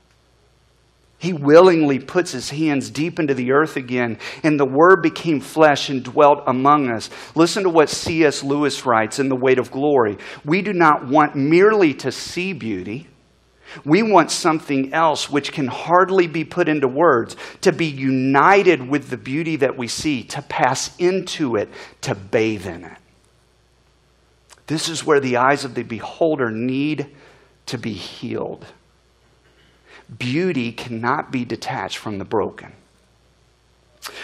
He 1.18 1.32
willingly 1.32 1.98
puts 1.98 2.32
his 2.32 2.50
hands 2.50 2.90
deep 2.90 3.18
into 3.18 3.32
the 3.32 3.52
earth 3.52 3.76
again, 3.76 4.18
and 4.42 4.60
the 4.60 4.66
Word 4.66 5.02
became 5.02 5.40
flesh 5.40 5.88
and 5.88 6.04
dwelt 6.04 6.44
among 6.46 6.90
us. 6.90 7.08
Listen 7.34 7.62
to 7.62 7.70
what 7.70 7.88
C.S. 7.88 8.42
Lewis 8.42 8.84
writes 8.84 9.18
in 9.18 9.30
The 9.30 9.36
Weight 9.36 9.58
of 9.58 9.70
Glory. 9.70 10.18
We 10.44 10.60
do 10.60 10.74
not 10.74 11.06
want 11.08 11.34
merely 11.34 11.94
to 11.94 12.12
see 12.12 12.52
beauty. 12.52 13.08
We 13.84 14.02
want 14.02 14.30
something 14.30 14.92
else 14.92 15.30
which 15.30 15.52
can 15.52 15.66
hardly 15.66 16.26
be 16.26 16.44
put 16.44 16.68
into 16.68 16.86
words, 16.86 17.34
to 17.62 17.72
be 17.72 17.86
united 17.86 18.86
with 18.86 19.08
the 19.08 19.16
beauty 19.16 19.56
that 19.56 19.76
we 19.76 19.88
see, 19.88 20.22
to 20.24 20.42
pass 20.42 20.94
into 20.98 21.56
it, 21.56 21.70
to 22.02 22.14
bathe 22.14 22.66
in 22.66 22.84
it. 22.84 22.98
This 24.66 24.88
is 24.88 25.04
where 25.04 25.20
the 25.20 25.38
eyes 25.38 25.64
of 25.64 25.74
the 25.74 25.82
beholder 25.82 26.50
need 26.50 27.14
to 27.66 27.78
be 27.78 27.92
healed. 27.92 28.66
Beauty 30.18 30.72
cannot 30.72 31.32
be 31.32 31.44
detached 31.44 31.98
from 31.98 32.18
the 32.18 32.24
broken. 32.24 32.72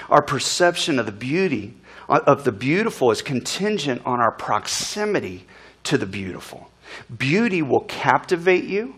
Our 0.08 0.22
perception 0.22 0.98
of 0.98 1.06
the 1.06 1.12
beauty 1.12 1.74
of 2.08 2.44
the 2.44 2.52
beautiful 2.52 3.10
is 3.10 3.22
contingent 3.22 4.02
on 4.04 4.20
our 4.20 4.32
proximity 4.32 5.46
to 5.84 5.98
the 5.98 6.06
beautiful. 6.06 6.70
Beauty 7.16 7.62
will 7.62 7.84
captivate 7.88 8.64
you, 8.64 8.94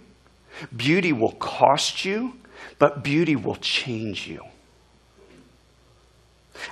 beauty 0.76 1.12
will 1.12 1.32
cost 1.32 2.04
you, 2.04 2.34
but 2.78 3.04
beauty 3.04 3.36
will 3.36 3.56
change 3.56 4.26
you. 4.26 4.42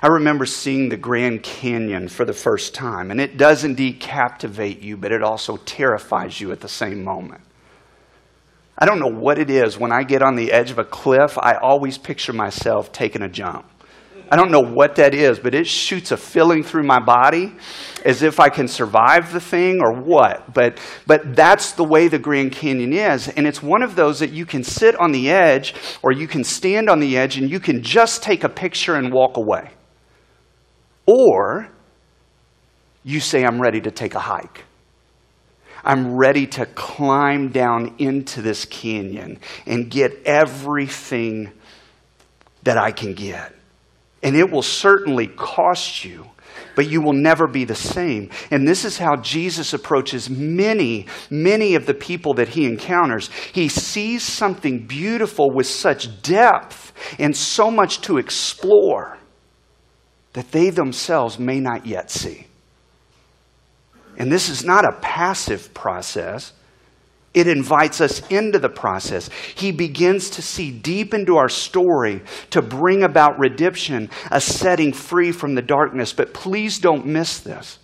I 0.02 0.08
remember 0.08 0.46
seeing 0.46 0.88
the 0.88 0.96
Grand 0.96 1.42
Canyon 1.42 2.08
for 2.08 2.24
the 2.24 2.32
first 2.32 2.74
time, 2.74 3.10
and 3.10 3.20
it 3.20 3.36
does 3.36 3.64
indeed 3.64 4.00
captivate 4.00 4.80
you, 4.80 4.96
but 4.96 5.12
it 5.12 5.22
also 5.22 5.56
terrifies 5.58 6.40
you 6.40 6.52
at 6.52 6.60
the 6.60 6.68
same 6.68 7.02
moment. 7.02 7.42
I 8.82 8.84
don't 8.84 8.98
know 8.98 9.16
what 9.16 9.38
it 9.38 9.48
is. 9.48 9.78
When 9.78 9.92
I 9.92 10.02
get 10.02 10.22
on 10.22 10.34
the 10.34 10.50
edge 10.50 10.72
of 10.72 10.78
a 10.80 10.84
cliff, 10.84 11.38
I 11.38 11.54
always 11.54 11.98
picture 11.98 12.32
myself 12.32 12.90
taking 12.90 13.22
a 13.22 13.28
jump. 13.28 13.64
I 14.28 14.34
don't 14.34 14.50
know 14.50 14.58
what 14.58 14.96
that 14.96 15.14
is, 15.14 15.38
but 15.38 15.54
it 15.54 15.68
shoots 15.68 16.10
a 16.10 16.16
feeling 16.16 16.64
through 16.64 16.82
my 16.82 16.98
body 16.98 17.52
as 18.04 18.24
if 18.24 18.40
I 18.40 18.48
can 18.48 18.66
survive 18.66 19.32
the 19.32 19.38
thing 19.38 19.78
or 19.80 19.92
what. 19.92 20.52
But, 20.52 20.80
but 21.06 21.36
that's 21.36 21.70
the 21.70 21.84
way 21.84 22.08
the 22.08 22.18
Grand 22.18 22.50
Canyon 22.50 22.92
is. 22.92 23.28
And 23.28 23.46
it's 23.46 23.62
one 23.62 23.84
of 23.84 23.94
those 23.94 24.18
that 24.18 24.30
you 24.30 24.44
can 24.44 24.64
sit 24.64 24.98
on 24.98 25.12
the 25.12 25.30
edge 25.30 25.76
or 26.02 26.10
you 26.10 26.26
can 26.26 26.42
stand 26.42 26.90
on 26.90 26.98
the 26.98 27.16
edge 27.16 27.36
and 27.36 27.48
you 27.48 27.60
can 27.60 27.84
just 27.84 28.24
take 28.24 28.42
a 28.42 28.48
picture 28.48 28.96
and 28.96 29.12
walk 29.12 29.36
away. 29.36 29.70
Or 31.06 31.68
you 33.04 33.20
say, 33.20 33.44
I'm 33.44 33.62
ready 33.62 33.80
to 33.82 33.92
take 33.92 34.16
a 34.16 34.20
hike. 34.20 34.64
I'm 35.84 36.16
ready 36.16 36.46
to 36.48 36.66
climb 36.66 37.48
down 37.48 37.94
into 37.98 38.42
this 38.42 38.64
canyon 38.64 39.38
and 39.66 39.90
get 39.90 40.22
everything 40.24 41.52
that 42.62 42.78
I 42.78 42.92
can 42.92 43.14
get. 43.14 43.54
And 44.22 44.36
it 44.36 44.50
will 44.50 44.62
certainly 44.62 45.26
cost 45.26 46.04
you, 46.04 46.28
but 46.76 46.88
you 46.88 47.00
will 47.00 47.12
never 47.12 47.48
be 47.48 47.64
the 47.64 47.74
same. 47.74 48.30
And 48.50 48.68
this 48.68 48.84
is 48.84 48.98
how 48.98 49.16
Jesus 49.16 49.72
approaches 49.72 50.30
many, 50.30 51.06
many 51.28 51.74
of 51.74 51.86
the 51.86 51.94
people 51.94 52.34
that 52.34 52.50
he 52.50 52.64
encounters. 52.64 53.30
He 53.52 53.68
sees 53.68 54.22
something 54.22 54.86
beautiful 54.86 55.50
with 55.50 55.66
such 55.66 56.22
depth 56.22 56.92
and 57.18 57.36
so 57.36 57.70
much 57.70 58.00
to 58.02 58.18
explore 58.18 59.18
that 60.34 60.52
they 60.52 60.70
themselves 60.70 61.38
may 61.38 61.58
not 61.58 61.84
yet 61.84 62.10
see. 62.10 62.46
And 64.16 64.30
this 64.30 64.48
is 64.48 64.64
not 64.64 64.84
a 64.84 64.92
passive 65.00 65.72
process. 65.74 66.52
It 67.34 67.48
invites 67.48 68.00
us 68.00 68.26
into 68.28 68.58
the 68.58 68.68
process. 68.68 69.30
He 69.54 69.72
begins 69.72 70.28
to 70.30 70.42
see 70.42 70.70
deep 70.70 71.14
into 71.14 71.36
our 71.36 71.48
story 71.48 72.22
to 72.50 72.60
bring 72.60 73.02
about 73.02 73.38
redemption, 73.38 74.10
a 74.30 74.40
setting 74.40 74.92
free 74.92 75.32
from 75.32 75.54
the 75.54 75.62
darkness. 75.62 76.12
But 76.12 76.34
please 76.34 76.78
don't 76.78 77.06
miss 77.06 77.40
this. 77.40 77.78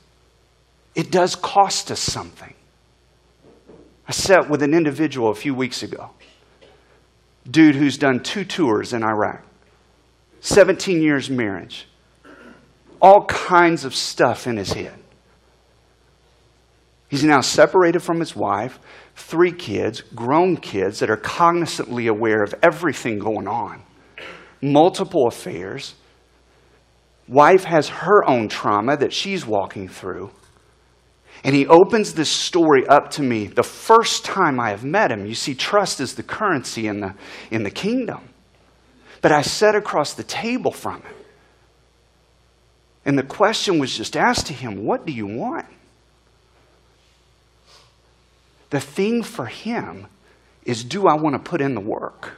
It 0.95 1.11
does 1.11 1.35
cost 1.35 1.91
us 1.91 2.01
something. 2.01 2.55
I 4.07 4.13
sat 4.13 4.49
with 4.49 4.63
an 4.63 4.75
individual 4.75 5.31
a 5.31 5.35
few 5.35 5.55
weeks 5.55 5.83
ago, 5.83 6.11
dude 7.49 7.75
who's 7.75 7.99
done 7.99 8.21
two 8.21 8.45
tours 8.45 8.93
in 8.93 9.05
Iraq, 9.05 9.45
17 10.41 11.03
years 11.03 11.29
marriage, 11.29 11.87
all 13.01 13.27
kinds 13.27 13.85
of 13.85 13.95
stuff 13.95 14.47
in 14.47 14.57
his 14.57 14.73
head. 14.73 14.99
He's 17.09 17.25
now 17.25 17.41
separated 17.41 18.01
from 18.01 18.21
his 18.21 18.37
wife, 18.37 18.79
three 19.17 19.53
kids, 19.53 20.03
grown 20.15 20.57
kids 20.57 21.01
that 21.01 21.11
are 21.11 21.17
cognizantly 21.17 22.07
aware 22.07 22.43
of 22.43 22.55
everything 22.63 23.19
going 23.19 23.49
on, 23.49 23.83
multiple 24.61 25.27
affairs. 25.27 25.95
Wife 27.27 27.65
has 27.65 27.89
her 27.89 28.29
own 28.29 28.49
trauma 28.49 28.97
that 28.99 29.13
she's 29.13 29.47
walking 29.47 29.89
through. 29.89 30.31
And 31.45 31.55
he 31.55 31.67
opens 31.67 32.15
this 32.15 32.31
story 32.31 32.87
up 32.87 33.11
to 33.13 33.23
me 33.23 33.47
the 33.47 33.63
first 33.63 34.25
time 34.25 34.59
I 34.59 34.71
have 34.71 34.85
met 34.85 35.11
him. 35.13 35.25
You 35.25 35.35
see, 35.35 35.55
trust 35.55 36.01
is 36.01 36.15
the 36.15 36.23
currency 36.23 36.89
in 36.89 37.01
the, 37.01 37.15
in 37.51 37.63
the 37.63 37.71
kingdom. 37.71 38.29
But 39.23 39.33
I 39.33 39.43
sat 39.43 39.75
across 39.75 40.15
the 40.15 40.25
table 40.25 40.73
from 40.73 41.03
him. 41.03 41.15
And 43.05 43.19
the 43.19 43.23
question 43.23 43.79
was 43.79 43.97
just 43.97 44.17
asked 44.17 44.47
to 44.49 44.53
him, 44.53 44.85
What 44.85 45.07
do 45.07 45.13
you 45.13 45.27
want? 45.27 45.67
The 48.71 48.81
thing 48.81 49.23
for 49.23 49.47
him 49.47 50.07
is 50.65 50.85
do 50.85 51.07
I 51.07 51.15
want 51.15 51.35
to 51.35 51.51
put 51.51 51.61
in 51.61 51.75
the 51.75 51.81
work? 51.81 52.33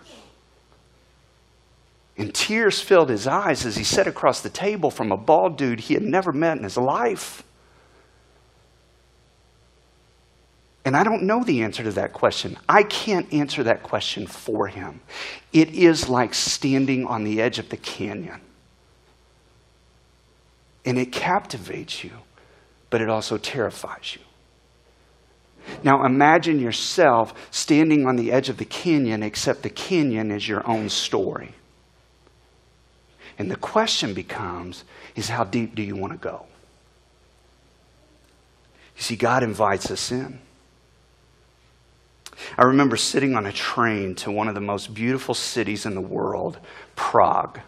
And 2.17 2.35
tears 2.35 2.81
filled 2.81 3.09
his 3.09 3.27
eyes 3.27 3.65
as 3.65 3.77
he 3.77 3.85
sat 3.85 4.07
across 4.07 4.41
the 4.41 4.51
table 4.51 4.91
from 4.91 5.11
a 5.11 5.17
bald 5.17 5.57
dude 5.57 5.81
he 5.81 5.95
had 5.95 6.03
never 6.03 6.33
met 6.33 6.59
in 6.59 6.65
his 6.65 6.77
life. 6.77 7.43
And 10.85 10.97
I 10.97 11.05
don't 11.05 11.23
know 11.25 11.45
the 11.45 11.63
answer 11.63 11.83
to 11.83 11.93
that 11.93 12.13
question. 12.13 12.57
I 12.69 12.83
can't 12.83 13.33
answer 13.33 13.63
that 13.65 13.83
question 13.83 14.27
for 14.27 14.67
him. 14.67 15.01
It 15.53 15.71
is 15.71 16.09
like 16.09 16.35
standing 16.35 17.07
on 17.07 17.25
the 17.25 17.41
edge 17.41 17.59
of 17.59 17.69
the 17.69 17.77
canyon. 17.77 18.41
And 20.85 20.99
it 20.99 21.13
captivates 21.13 22.03
you, 22.03 22.13
but 22.89 23.01
it 23.01 23.09
also 23.09 23.37
terrifies 23.37 24.17
you. 24.17 24.23
Now 25.83 26.05
imagine 26.05 26.61
yourself 26.61 27.35
standing 27.51 28.07
on 28.07 28.17
the 28.17 28.33
edge 28.33 28.49
of 28.49 28.57
the 28.57 28.65
canyon, 28.65 29.23
except 29.23 29.63
the 29.63 29.71
canyon 29.71 30.31
is 30.31 30.49
your 30.49 30.67
own 30.69 30.89
story. 30.89 31.55
And 33.39 33.51
the 33.51 33.57
question 33.57 34.13
becomes 34.13 34.85
is 35.17 35.29
how 35.29 35.45
deep 35.45 35.75
do 35.75 35.83
you 35.83 35.97
want 35.97 36.13
to 36.13 36.19
go? 36.19 36.47
You 38.97 39.03
see, 39.03 39.17
God 39.17 39.43
invites 39.43 39.91
us 39.91 40.13
in. 40.13 40.41
I 42.59 42.65
remember 42.65 42.97
sitting 42.97 43.35
on 43.35 43.47
a 43.47 43.53
train 43.53 44.15
to 44.17 44.31
one 44.31 44.49
of 44.49 44.55
the 44.55 44.61
most 44.61 44.93
beautiful 44.95 45.35
cities 45.35 45.87
in 45.87 45.95
the 45.95 46.01
world, 46.01 46.59
Prague. 46.97 47.61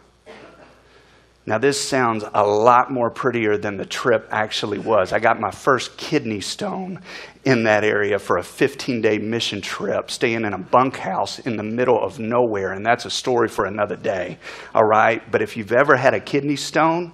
Now, 1.45 1.59
this 1.59 1.81
sounds 1.81 2.25
a 2.35 2.47
lot 2.47 2.93
more 2.93 3.11
prettier 3.11 3.59
than 3.59 3.77
the 3.77 3.85
trip 3.85 4.29
actually 4.31 4.79
was. 4.79 5.13
I 5.13 5.19
got 5.19 5.41
my 5.41 5.51
first 5.51 5.97
kidney 5.97 6.41
stone 6.41 7.01
in 7.45 7.65
that 7.65 7.83
area 7.83 8.21
for 8.21 8.37
a 8.37 8.45
15 8.45 9.01
day 9.01 9.19
mission 9.19 9.61
trip, 9.61 10.09
staying 10.09 10.45
in 10.45 10.53
a 10.53 10.59
bunkhouse 10.59 11.41
in 11.41 11.57
the 11.57 11.65
middle 11.65 12.01
of 12.01 12.21
nowhere, 12.21 12.73
and 12.73 12.87
that's 12.87 13.07
a 13.07 13.11
story 13.11 13.49
for 13.49 13.65
another 13.65 13.97
day, 13.97 14.39
all 14.73 14.85
right? 14.85 15.21
But 15.33 15.43
if 15.43 15.57
you've 15.57 15.73
ever 15.73 15.97
had 15.97 16.15
a 16.15 16.21
kidney 16.21 16.55
stone, 16.55 17.13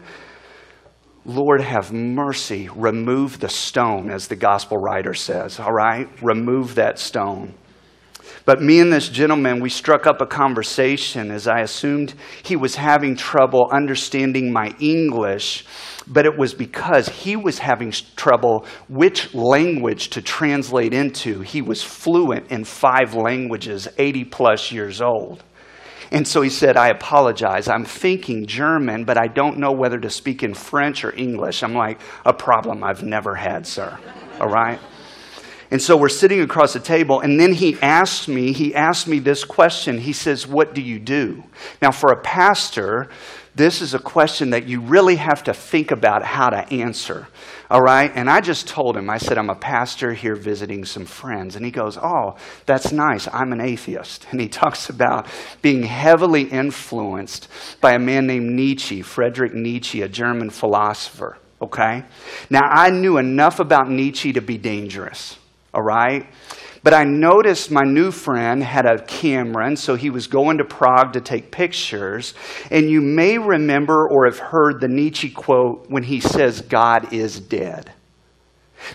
Lord 1.25 1.63
have 1.63 1.91
mercy, 1.91 2.69
remove 2.75 3.41
the 3.41 3.49
stone, 3.49 4.11
as 4.11 4.29
the 4.29 4.37
gospel 4.37 4.77
writer 4.77 5.15
says, 5.15 5.59
all 5.59 5.73
right? 5.73 6.07
Remove 6.23 6.75
that 6.75 6.99
stone. 6.99 7.55
But 8.49 8.63
me 8.63 8.81
and 8.81 8.91
this 8.91 9.11
gentleman, 9.11 9.61
we 9.61 9.69
struck 9.69 10.07
up 10.07 10.23
a 10.23 10.27
conversation 10.27 11.31
as 11.31 11.47
I 11.47 11.61
assumed 11.61 12.15
he 12.43 12.57
was 12.57 12.77
having 12.77 13.15
trouble 13.15 13.69
understanding 13.71 14.51
my 14.51 14.75
English, 14.81 15.67
but 16.07 16.25
it 16.25 16.39
was 16.39 16.55
because 16.55 17.11
he 17.11 17.37
was 17.37 17.59
having 17.59 17.93
trouble 18.17 18.65
which 18.89 19.35
language 19.35 20.09
to 20.09 20.23
translate 20.23 20.95
into. 20.95 21.43
He 21.43 21.61
was 21.61 21.83
fluent 21.83 22.51
in 22.51 22.65
five 22.65 23.15
languages, 23.15 23.87
80 23.99 24.25
plus 24.25 24.73
years 24.73 25.03
old. 25.03 25.45
And 26.11 26.27
so 26.27 26.41
he 26.41 26.49
said, 26.49 26.79
I 26.79 26.89
apologize. 26.89 27.69
I'm 27.69 27.85
thinking 27.85 28.47
German, 28.47 29.05
but 29.05 29.19
I 29.19 29.27
don't 29.27 29.59
know 29.59 29.73
whether 29.73 29.99
to 29.99 30.09
speak 30.09 30.43
in 30.43 30.55
French 30.55 31.05
or 31.05 31.15
English. 31.15 31.63
I'm 31.63 31.75
like, 31.75 32.01
a 32.25 32.33
problem 32.33 32.83
I've 32.83 33.03
never 33.03 33.35
had, 33.35 33.67
sir. 33.67 33.99
All 34.41 34.49
right? 34.49 34.81
And 35.71 35.83
so 35.83 35.97
we're 35.97 36.09
sitting 36.09 36.41
across 36.41 36.73
the 36.73 36.81
table, 36.81 37.21
and 37.21 37.39
then 37.39 37.53
he 37.53 37.79
asks 37.83 38.27
me, 38.27 38.53
he 38.53 38.75
asked 38.75 39.07
me 39.07 39.19
this 39.19 39.45
question. 39.45 39.99
He 39.99 40.15
says, 40.15 40.47
What 40.47 40.75
do 40.75 40.81
you 40.81 40.99
do? 40.99 41.45
Now, 41.83 41.91
for 41.91 42.11
a 42.11 42.17
pastor, 42.17 43.11
this 43.55 43.83
is 43.83 43.93
a 43.93 43.99
question 43.99 44.51
that 44.51 44.67
you 44.67 44.81
really 44.81 45.17
have 45.17 45.45
to 45.45 45.53
think 45.53 45.91
about 45.91 46.23
how 46.23 46.49
to 46.49 46.73
answer. 46.73 47.29
All 47.71 47.83
right? 47.83 48.11
And 48.15 48.31
I 48.31 48.41
just 48.41 48.67
told 48.67 48.97
him, 48.97 49.11
I 49.11 49.19
said, 49.19 49.37
I'm 49.37 49.51
a 49.51 49.55
pastor 49.55 50.15
here 50.15 50.37
visiting 50.37 50.87
some 50.87 51.05
friends. 51.05 51.55
And 51.55 51.67
he 51.67 51.71
goes, 51.71 51.99
Oh, 51.99 52.37
that's 52.65 52.91
nice. 52.91 53.29
I'm 53.31 53.53
an 53.53 53.61
atheist. 53.61 54.27
And 54.31 54.41
he 54.41 54.49
talks 54.49 54.89
about 54.89 55.27
being 55.61 55.83
heavily 55.83 56.45
influenced 56.45 57.49
by 57.83 57.93
a 57.93 57.99
man 57.99 58.27
named 58.27 58.53
Nietzsche, 58.53 59.03
Friedrich 59.03 59.53
Nietzsche, 59.53 60.01
a 60.01 60.09
German 60.09 60.49
philosopher. 60.49 61.37
Okay? 61.61 62.05
Now, 62.49 62.63
I 62.63 62.89
knew 62.89 63.19
enough 63.19 63.61
about 63.61 63.91
Nietzsche 63.91 64.33
to 64.33 64.41
be 64.41 64.57
dangerous 64.57 65.37
all 65.73 65.83
right? 65.83 66.27
But 66.83 66.95
I 66.95 67.05
noticed 67.05 67.71
my 67.71 67.85
new 67.85 68.11
friend 68.11 68.63
had 68.63 68.87
a 68.87 69.03
camera, 69.03 69.67
and 69.67 69.79
so 69.79 69.95
he 69.95 70.11
was 70.11 70.27
going 70.27 70.59
to 70.59 70.65
Prague 70.65 71.13
to 71.15 71.21
take 71.21 71.51
pictures. 71.51 72.35
And 72.71 72.89
you 72.89 73.01
may 73.01 73.39
remember 73.39 74.09
or 74.09 74.27
have 74.27 74.39
heard 74.39 74.81
the 74.81 74.89
Nietzsche 74.89 75.31
quote 75.31 75.91
when 75.91 76.05
he 76.05 76.21
says, 76.21 76.61
God 76.63 77.13
is 77.13 77.41
dead. 77.41 77.93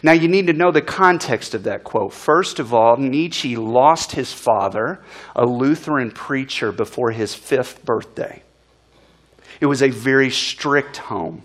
Now, 0.01 0.13
you 0.13 0.29
need 0.29 0.47
to 0.47 0.53
know 0.53 0.71
the 0.71 0.81
context 0.81 1.53
of 1.53 1.63
that 1.63 1.83
quote. 1.83 2.13
First 2.13 2.59
of 2.59 2.73
all, 2.73 2.95
Nietzsche 2.97 3.57
lost 3.57 4.13
his 4.13 4.31
father, 4.31 5.03
a 5.35 5.45
Lutheran 5.45 6.09
preacher, 6.09 6.71
before 6.71 7.11
his 7.11 7.35
fifth 7.35 7.83
birthday. 7.83 8.41
It 9.59 9.65
was 9.65 9.83
a 9.83 9.89
very 9.89 10.29
strict 10.29 10.97
home. 10.97 11.43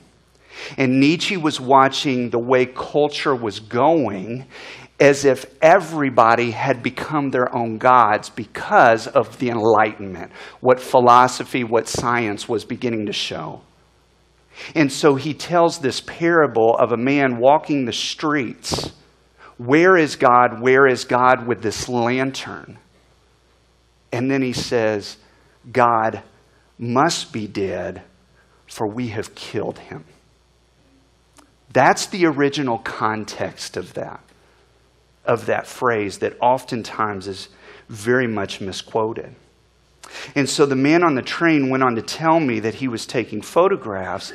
And 0.77 1.01
Nietzsche 1.01 1.37
was 1.37 1.61
watching 1.61 2.31
the 2.31 2.39
way 2.39 2.67
culture 2.67 3.35
was 3.35 3.61
going, 3.61 4.47
as 5.01 5.25
if 5.25 5.47
everybody 5.63 6.51
had 6.51 6.83
become 6.83 7.31
their 7.31 7.55
own 7.55 7.79
gods 7.79 8.31
because 8.31 9.07
of 9.07 9.39
the 9.39 9.49
Enlightenment, 9.49 10.33
what 10.61 10.81
philosophy, 10.81 11.63
what 11.63 11.87
science 11.87 12.49
was 12.49 12.65
beginning 12.65 13.07
to 13.07 13.13
show. 13.13 13.61
And 14.75 14.91
so 14.91 15.15
he 15.15 15.35
tells 15.35 15.79
this 15.79 16.01
parable 16.01 16.77
of 16.77 16.91
a 16.91 16.97
man 16.97 17.39
walking 17.39 17.85
the 17.85 17.93
streets. 17.93 18.91
Where 19.57 19.97
is 19.97 20.17
God? 20.17 20.61
Where 20.61 20.87
is 20.87 21.05
God 21.05 21.47
with 21.47 21.63
this 21.63 21.89
lantern? 21.89 22.79
And 24.11 24.29
then 24.29 24.43
he 24.43 24.53
says, 24.53 25.17
God 25.71 26.23
must 26.77 27.33
be 27.33 27.47
dead, 27.47 28.03
for 28.67 28.89
we 28.89 29.09
have 29.09 29.37
killed 29.37 29.79
him. 29.79 30.05
That's 31.73 32.07
the 32.07 32.27
original 32.27 32.79
context 32.79 33.77
of 33.77 33.95
that 33.95 34.28
of 35.29 35.47
that 35.47 35.67
phrase 35.67 36.19
that 36.19 36.37
oftentimes 36.41 37.29
is 37.29 37.51
very 37.89 38.27
much 38.27 38.61
misquoted. 38.61 39.35
And 40.35 40.49
so 40.49 40.67
the 40.67 40.75
man 40.75 41.05
on 41.05 41.15
the 41.15 41.23
train 41.23 41.69
went 41.69 41.83
on 41.83 41.95
to 41.95 42.03
tell 42.03 42.41
me 42.41 42.61
that 42.61 42.75
he 42.75 42.89
was 42.89 43.07
taking 43.07 43.43
photographs, 43.43 44.33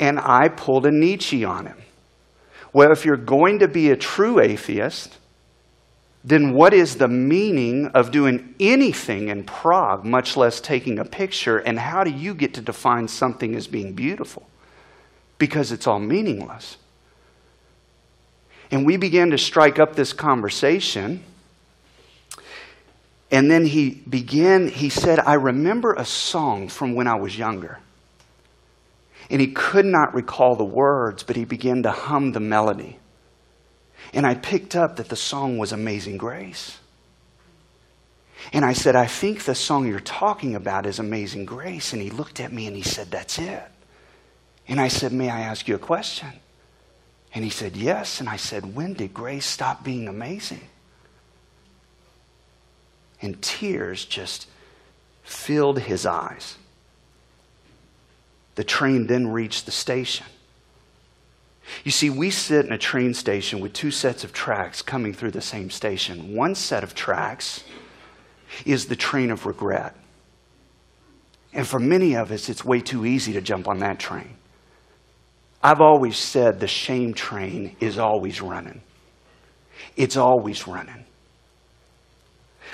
and 0.00 0.18
I 0.18 0.48
pulled 0.48 0.84
a 0.84 0.90
Nietzsche 0.90 1.44
on 1.44 1.66
him. 1.66 1.78
Well, 2.72 2.90
if 2.90 3.04
you're 3.04 3.16
going 3.16 3.60
to 3.60 3.68
be 3.68 3.90
a 3.90 3.96
true 3.96 4.40
atheist, 4.40 5.18
then 6.24 6.54
what 6.54 6.72
is 6.72 6.96
the 6.96 7.08
meaning 7.08 7.86
of 7.94 8.10
doing 8.10 8.54
anything 8.58 9.28
in 9.28 9.44
Prague, 9.44 10.04
much 10.04 10.36
less 10.36 10.60
taking 10.60 10.98
a 10.98 11.04
picture? 11.04 11.58
And 11.58 11.78
how 11.78 12.04
do 12.04 12.10
you 12.10 12.34
get 12.34 12.54
to 12.54 12.60
define 12.60 13.08
something 13.08 13.54
as 13.54 13.66
being 13.66 13.92
beautiful? 13.92 14.48
Because 15.38 15.72
it's 15.72 15.86
all 15.86 15.98
meaningless. 15.98 16.78
And 18.72 18.86
we 18.86 18.96
began 18.96 19.30
to 19.30 19.38
strike 19.38 19.78
up 19.78 19.94
this 19.94 20.14
conversation. 20.14 21.22
And 23.30 23.50
then 23.50 23.66
he 23.66 23.90
began, 23.90 24.66
he 24.66 24.88
said, 24.88 25.20
I 25.20 25.34
remember 25.34 25.92
a 25.92 26.06
song 26.06 26.68
from 26.68 26.94
when 26.94 27.06
I 27.06 27.16
was 27.16 27.36
younger. 27.36 27.78
And 29.30 29.40
he 29.40 29.48
could 29.48 29.84
not 29.84 30.14
recall 30.14 30.56
the 30.56 30.64
words, 30.64 31.22
but 31.22 31.36
he 31.36 31.44
began 31.44 31.82
to 31.82 31.90
hum 31.90 32.32
the 32.32 32.40
melody. 32.40 32.98
And 34.14 34.26
I 34.26 34.34
picked 34.34 34.74
up 34.74 34.96
that 34.96 35.10
the 35.10 35.16
song 35.16 35.58
was 35.58 35.72
Amazing 35.72 36.16
Grace. 36.16 36.78
And 38.54 38.64
I 38.64 38.72
said, 38.72 38.96
I 38.96 39.06
think 39.06 39.44
the 39.44 39.54
song 39.54 39.86
you're 39.86 40.00
talking 40.00 40.54
about 40.54 40.86
is 40.86 40.98
Amazing 40.98 41.44
Grace. 41.44 41.92
And 41.92 42.02
he 42.02 42.10
looked 42.10 42.40
at 42.40 42.52
me 42.52 42.66
and 42.66 42.76
he 42.76 42.82
said, 42.82 43.10
That's 43.10 43.38
it. 43.38 43.62
And 44.66 44.80
I 44.80 44.88
said, 44.88 45.12
May 45.12 45.30
I 45.30 45.40
ask 45.40 45.68
you 45.68 45.74
a 45.74 45.78
question? 45.78 46.28
And 47.34 47.44
he 47.44 47.50
said, 47.50 47.76
Yes. 47.76 48.20
And 48.20 48.28
I 48.28 48.36
said, 48.36 48.74
When 48.74 48.94
did 48.94 49.14
grace 49.14 49.46
stop 49.46 49.84
being 49.84 50.08
amazing? 50.08 50.68
And 53.20 53.40
tears 53.40 54.04
just 54.04 54.48
filled 55.22 55.80
his 55.80 56.04
eyes. 56.04 56.56
The 58.56 58.64
train 58.64 59.06
then 59.06 59.28
reached 59.28 59.64
the 59.64 59.72
station. 59.72 60.26
You 61.84 61.90
see, 61.90 62.10
we 62.10 62.30
sit 62.30 62.66
in 62.66 62.72
a 62.72 62.78
train 62.78 63.14
station 63.14 63.60
with 63.60 63.72
two 63.72 63.90
sets 63.90 64.24
of 64.24 64.32
tracks 64.32 64.82
coming 64.82 65.14
through 65.14 65.30
the 65.30 65.40
same 65.40 65.70
station. 65.70 66.34
One 66.34 66.54
set 66.54 66.82
of 66.82 66.94
tracks 66.94 67.64
is 68.66 68.86
the 68.86 68.96
train 68.96 69.30
of 69.30 69.46
regret. 69.46 69.96
And 71.52 71.66
for 71.66 71.78
many 71.78 72.14
of 72.14 72.30
us, 72.30 72.48
it's 72.48 72.64
way 72.64 72.80
too 72.80 73.06
easy 73.06 73.32
to 73.34 73.40
jump 73.40 73.68
on 73.68 73.78
that 73.78 73.98
train. 73.98 74.36
I've 75.62 75.80
always 75.80 76.16
said 76.16 76.58
the 76.58 76.66
shame 76.66 77.14
train 77.14 77.76
is 77.80 77.98
always 77.98 78.40
running. 78.42 78.82
It's 79.96 80.16
always 80.16 80.66
running. 80.66 81.04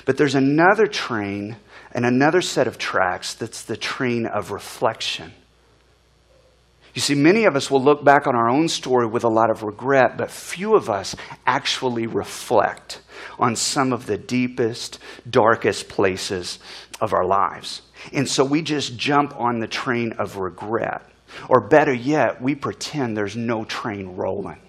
But 0.05 0.17
there's 0.17 0.35
another 0.35 0.87
train 0.87 1.57
and 1.91 2.05
another 2.05 2.41
set 2.41 2.67
of 2.67 2.77
tracks 2.77 3.33
that's 3.33 3.63
the 3.63 3.77
train 3.77 4.25
of 4.25 4.51
reflection. 4.51 5.33
You 6.95 7.01
see, 7.01 7.15
many 7.15 7.45
of 7.45 7.55
us 7.55 7.69
will 7.69 7.83
look 7.83 8.03
back 8.03 8.25
on 8.25 8.35
our 8.35 8.49
own 8.49 8.67
story 8.67 9.05
with 9.05 9.23
a 9.23 9.29
lot 9.29 9.51
of 9.51 9.61
regret, 9.61 10.17
but 10.17 10.31
few 10.31 10.75
of 10.75 10.89
us 10.89 11.15
actually 11.45 12.07
reflect 12.07 13.01
on 13.37 13.55
some 13.55 13.93
of 13.93 14.05
the 14.05 14.17
deepest, 14.17 14.99
darkest 15.29 15.87
places 15.87 16.57
of 16.99 17.13
our 17.13 17.25
lives. 17.25 17.83
And 18.11 18.27
so 18.27 18.43
we 18.43 18.61
just 18.61 18.97
jump 18.97 19.35
on 19.39 19.59
the 19.59 19.67
train 19.67 20.13
of 20.13 20.37
regret. 20.37 21.03
Or 21.47 21.67
better 21.67 21.93
yet, 21.93 22.41
we 22.41 22.55
pretend 22.55 23.15
there's 23.15 23.37
no 23.37 23.63
train 23.63 24.15
rolling. 24.15 24.59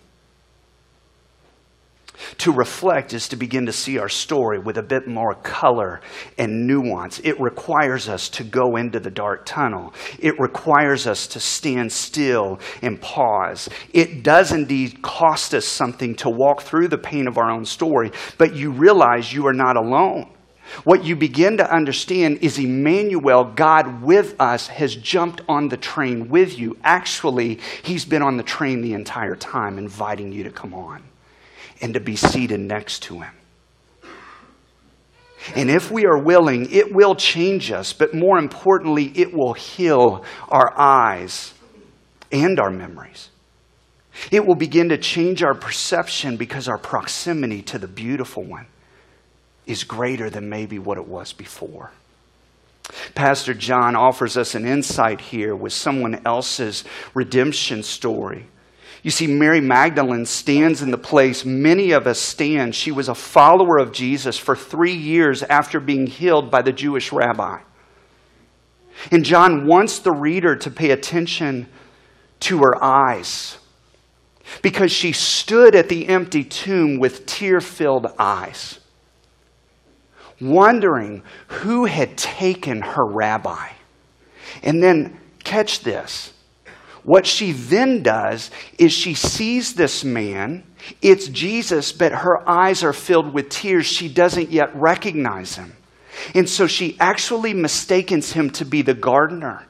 To 2.38 2.52
reflect 2.52 3.12
is 3.12 3.28
to 3.28 3.36
begin 3.36 3.66
to 3.66 3.72
see 3.72 3.98
our 3.98 4.08
story 4.08 4.58
with 4.58 4.76
a 4.76 4.82
bit 4.82 5.06
more 5.06 5.34
color 5.34 6.00
and 6.38 6.66
nuance. 6.66 7.18
It 7.20 7.40
requires 7.40 8.08
us 8.08 8.28
to 8.30 8.44
go 8.44 8.76
into 8.76 9.00
the 9.00 9.10
dark 9.10 9.46
tunnel. 9.46 9.94
It 10.18 10.38
requires 10.38 11.06
us 11.06 11.26
to 11.28 11.40
stand 11.40 11.92
still 11.92 12.60
and 12.82 13.00
pause. 13.00 13.68
It 13.92 14.22
does 14.22 14.52
indeed 14.52 15.02
cost 15.02 15.54
us 15.54 15.66
something 15.66 16.14
to 16.16 16.30
walk 16.30 16.62
through 16.62 16.88
the 16.88 16.98
pain 16.98 17.26
of 17.26 17.38
our 17.38 17.50
own 17.50 17.64
story, 17.64 18.10
but 18.38 18.54
you 18.54 18.70
realize 18.70 19.32
you 19.32 19.46
are 19.46 19.54
not 19.54 19.76
alone. 19.76 20.30
What 20.84 21.04
you 21.04 21.16
begin 21.16 21.56
to 21.58 21.72
understand 21.72 22.38
is 22.42 22.58
Emmanuel, 22.58 23.44
God 23.44 24.02
with 24.02 24.40
us, 24.40 24.68
has 24.68 24.94
jumped 24.94 25.42
on 25.48 25.68
the 25.68 25.76
train 25.76 26.28
with 26.28 26.58
you. 26.58 26.76
Actually, 26.84 27.58
He's 27.82 28.04
been 28.04 28.22
on 28.22 28.36
the 28.36 28.42
train 28.42 28.80
the 28.80 28.94
entire 28.94 29.34
time, 29.34 29.78
inviting 29.78 30.32
you 30.32 30.44
to 30.44 30.50
come 30.50 30.72
on 30.72 31.02
and 31.80 31.94
to 31.94 32.00
be 32.00 32.16
seated 32.16 32.60
next 32.60 33.02
to 33.04 33.20
Him. 33.20 33.34
And 35.54 35.70
if 35.70 35.90
we 35.90 36.04
are 36.06 36.18
willing, 36.18 36.70
it 36.70 36.94
will 36.94 37.14
change 37.14 37.72
us, 37.72 37.92
but 37.92 38.14
more 38.14 38.38
importantly, 38.38 39.10
it 39.14 39.32
will 39.32 39.54
heal 39.54 40.24
our 40.48 40.72
eyes 40.78 41.54
and 42.30 42.60
our 42.60 42.70
memories. 42.70 43.30
It 44.30 44.46
will 44.46 44.54
begin 44.54 44.90
to 44.90 44.98
change 44.98 45.42
our 45.42 45.54
perception 45.54 46.36
because 46.36 46.68
our 46.68 46.78
proximity 46.78 47.62
to 47.62 47.78
the 47.78 47.88
beautiful 47.88 48.44
one 48.44 48.66
is 49.70 49.84
greater 49.84 50.28
than 50.28 50.48
maybe 50.48 50.78
what 50.78 50.98
it 50.98 51.06
was 51.06 51.32
before. 51.32 51.92
Pastor 53.14 53.54
John 53.54 53.94
offers 53.94 54.36
us 54.36 54.54
an 54.54 54.66
insight 54.66 55.20
here 55.20 55.54
with 55.54 55.72
someone 55.72 56.20
else's 56.26 56.84
redemption 57.14 57.82
story. 57.82 58.46
You 59.02 59.10
see, 59.10 59.26
Mary 59.26 59.60
Magdalene 59.60 60.26
stands 60.26 60.82
in 60.82 60.90
the 60.90 60.98
place 60.98 61.44
many 61.44 61.92
of 61.92 62.06
us 62.06 62.18
stand. 62.18 62.74
She 62.74 62.90
was 62.90 63.08
a 63.08 63.14
follower 63.14 63.78
of 63.78 63.92
Jesus 63.92 64.36
for 64.36 64.56
three 64.56 64.92
years 64.92 65.42
after 65.44 65.80
being 65.80 66.06
healed 66.06 66.50
by 66.50 66.62
the 66.62 66.72
Jewish 66.72 67.12
rabbi. 67.12 67.60
And 69.10 69.24
John 69.24 69.66
wants 69.66 70.00
the 70.00 70.12
reader 70.12 70.56
to 70.56 70.70
pay 70.70 70.90
attention 70.90 71.68
to 72.40 72.58
her 72.58 72.82
eyes 72.82 73.56
because 74.62 74.90
she 74.90 75.12
stood 75.12 75.74
at 75.74 75.88
the 75.88 76.08
empty 76.08 76.44
tomb 76.44 76.98
with 76.98 77.24
tear 77.24 77.60
filled 77.60 78.08
eyes 78.18 78.79
wondering 80.40 81.22
who 81.48 81.84
had 81.84 82.16
taken 82.16 82.80
her 82.82 83.04
rabbi. 83.04 83.68
And 84.62 84.82
then, 84.82 85.18
catch 85.44 85.80
this. 85.80 86.32
what 87.02 87.26
she 87.26 87.52
then 87.52 88.02
does 88.02 88.50
is 88.78 88.92
she 88.92 89.14
sees 89.14 89.74
this 89.74 90.04
man. 90.04 90.64
It's 91.00 91.28
Jesus, 91.28 91.92
but 91.92 92.12
her 92.12 92.48
eyes 92.48 92.84
are 92.84 92.92
filled 92.92 93.32
with 93.32 93.48
tears. 93.48 93.86
She 93.86 94.08
doesn't 94.08 94.50
yet 94.50 94.74
recognize 94.74 95.56
him. 95.56 95.74
And 96.34 96.48
so 96.48 96.66
she 96.66 96.96
actually 97.00 97.54
mistakes 97.54 98.32
him 98.32 98.50
to 98.50 98.64
be 98.64 98.82
the 98.82 98.94
gardener. 98.94 99.66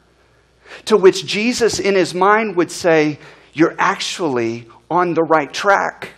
To 0.86 0.96
which 0.96 1.24
Jesus, 1.26 1.78
in 1.78 1.94
his 1.94 2.14
mind, 2.14 2.56
would 2.56 2.70
say, 2.70 3.18
You're 3.52 3.76
actually 3.78 4.66
on 4.90 5.14
the 5.14 5.22
right 5.22 5.52
track. 5.52 6.10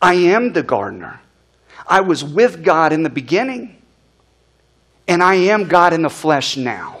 I 0.00 0.14
am 0.14 0.52
the 0.52 0.62
gardener. 0.62 1.20
I 1.86 2.00
was 2.00 2.24
with 2.24 2.64
God 2.64 2.92
in 2.92 3.02
the 3.02 3.10
beginning, 3.10 3.80
and 5.06 5.22
I 5.22 5.34
am 5.34 5.68
God 5.68 5.92
in 5.92 6.02
the 6.02 6.10
flesh 6.10 6.56
now. 6.56 7.00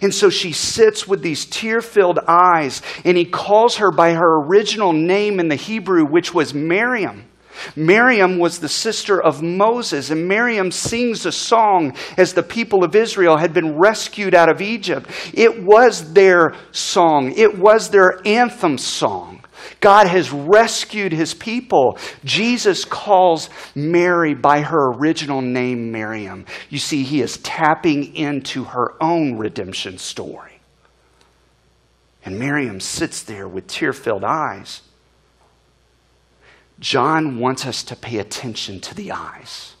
And 0.00 0.14
so 0.14 0.30
she 0.30 0.52
sits 0.52 1.08
with 1.08 1.22
these 1.22 1.44
tear 1.44 1.82
filled 1.82 2.20
eyes, 2.26 2.82
and 3.04 3.16
he 3.16 3.24
calls 3.24 3.76
her 3.76 3.90
by 3.90 4.14
her 4.14 4.36
original 4.36 4.92
name 4.92 5.40
in 5.40 5.48
the 5.48 5.56
Hebrew, 5.56 6.04
which 6.04 6.32
was 6.32 6.54
Miriam. 6.54 7.28
Miriam 7.76 8.38
was 8.38 8.58
the 8.58 8.68
sister 8.68 9.20
of 9.20 9.42
Moses, 9.42 10.10
and 10.10 10.26
Miriam 10.26 10.70
sings 10.70 11.26
a 11.26 11.32
song 11.32 11.94
as 12.16 12.32
the 12.32 12.42
people 12.42 12.82
of 12.82 12.94
Israel 12.94 13.36
had 13.36 13.52
been 13.52 13.76
rescued 13.76 14.34
out 14.34 14.48
of 14.48 14.60
Egypt. 14.60 15.08
It 15.34 15.62
was 15.62 16.12
their 16.12 16.54
song, 16.70 17.32
it 17.32 17.58
was 17.58 17.90
their 17.90 18.26
anthem 18.26 18.78
song. 18.78 19.41
God 19.82 20.06
has 20.06 20.32
rescued 20.32 21.12
his 21.12 21.34
people. 21.34 21.98
Jesus 22.24 22.86
calls 22.86 23.50
Mary 23.74 24.32
by 24.32 24.62
her 24.62 24.92
original 24.92 25.42
name, 25.42 25.92
Miriam. 25.92 26.46
You 26.70 26.78
see, 26.78 27.02
he 27.02 27.20
is 27.20 27.36
tapping 27.38 28.14
into 28.14 28.64
her 28.64 28.94
own 29.02 29.36
redemption 29.36 29.98
story. 29.98 30.60
And 32.24 32.38
Miriam 32.38 32.78
sits 32.78 33.24
there 33.24 33.48
with 33.48 33.66
tear 33.66 33.92
filled 33.92 34.24
eyes. 34.24 34.82
John 36.78 37.40
wants 37.40 37.66
us 37.66 37.82
to 37.84 37.96
pay 37.96 38.18
attention 38.18 38.80
to 38.80 38.94
the 38.94 39.10
eyes. 39.10 39.74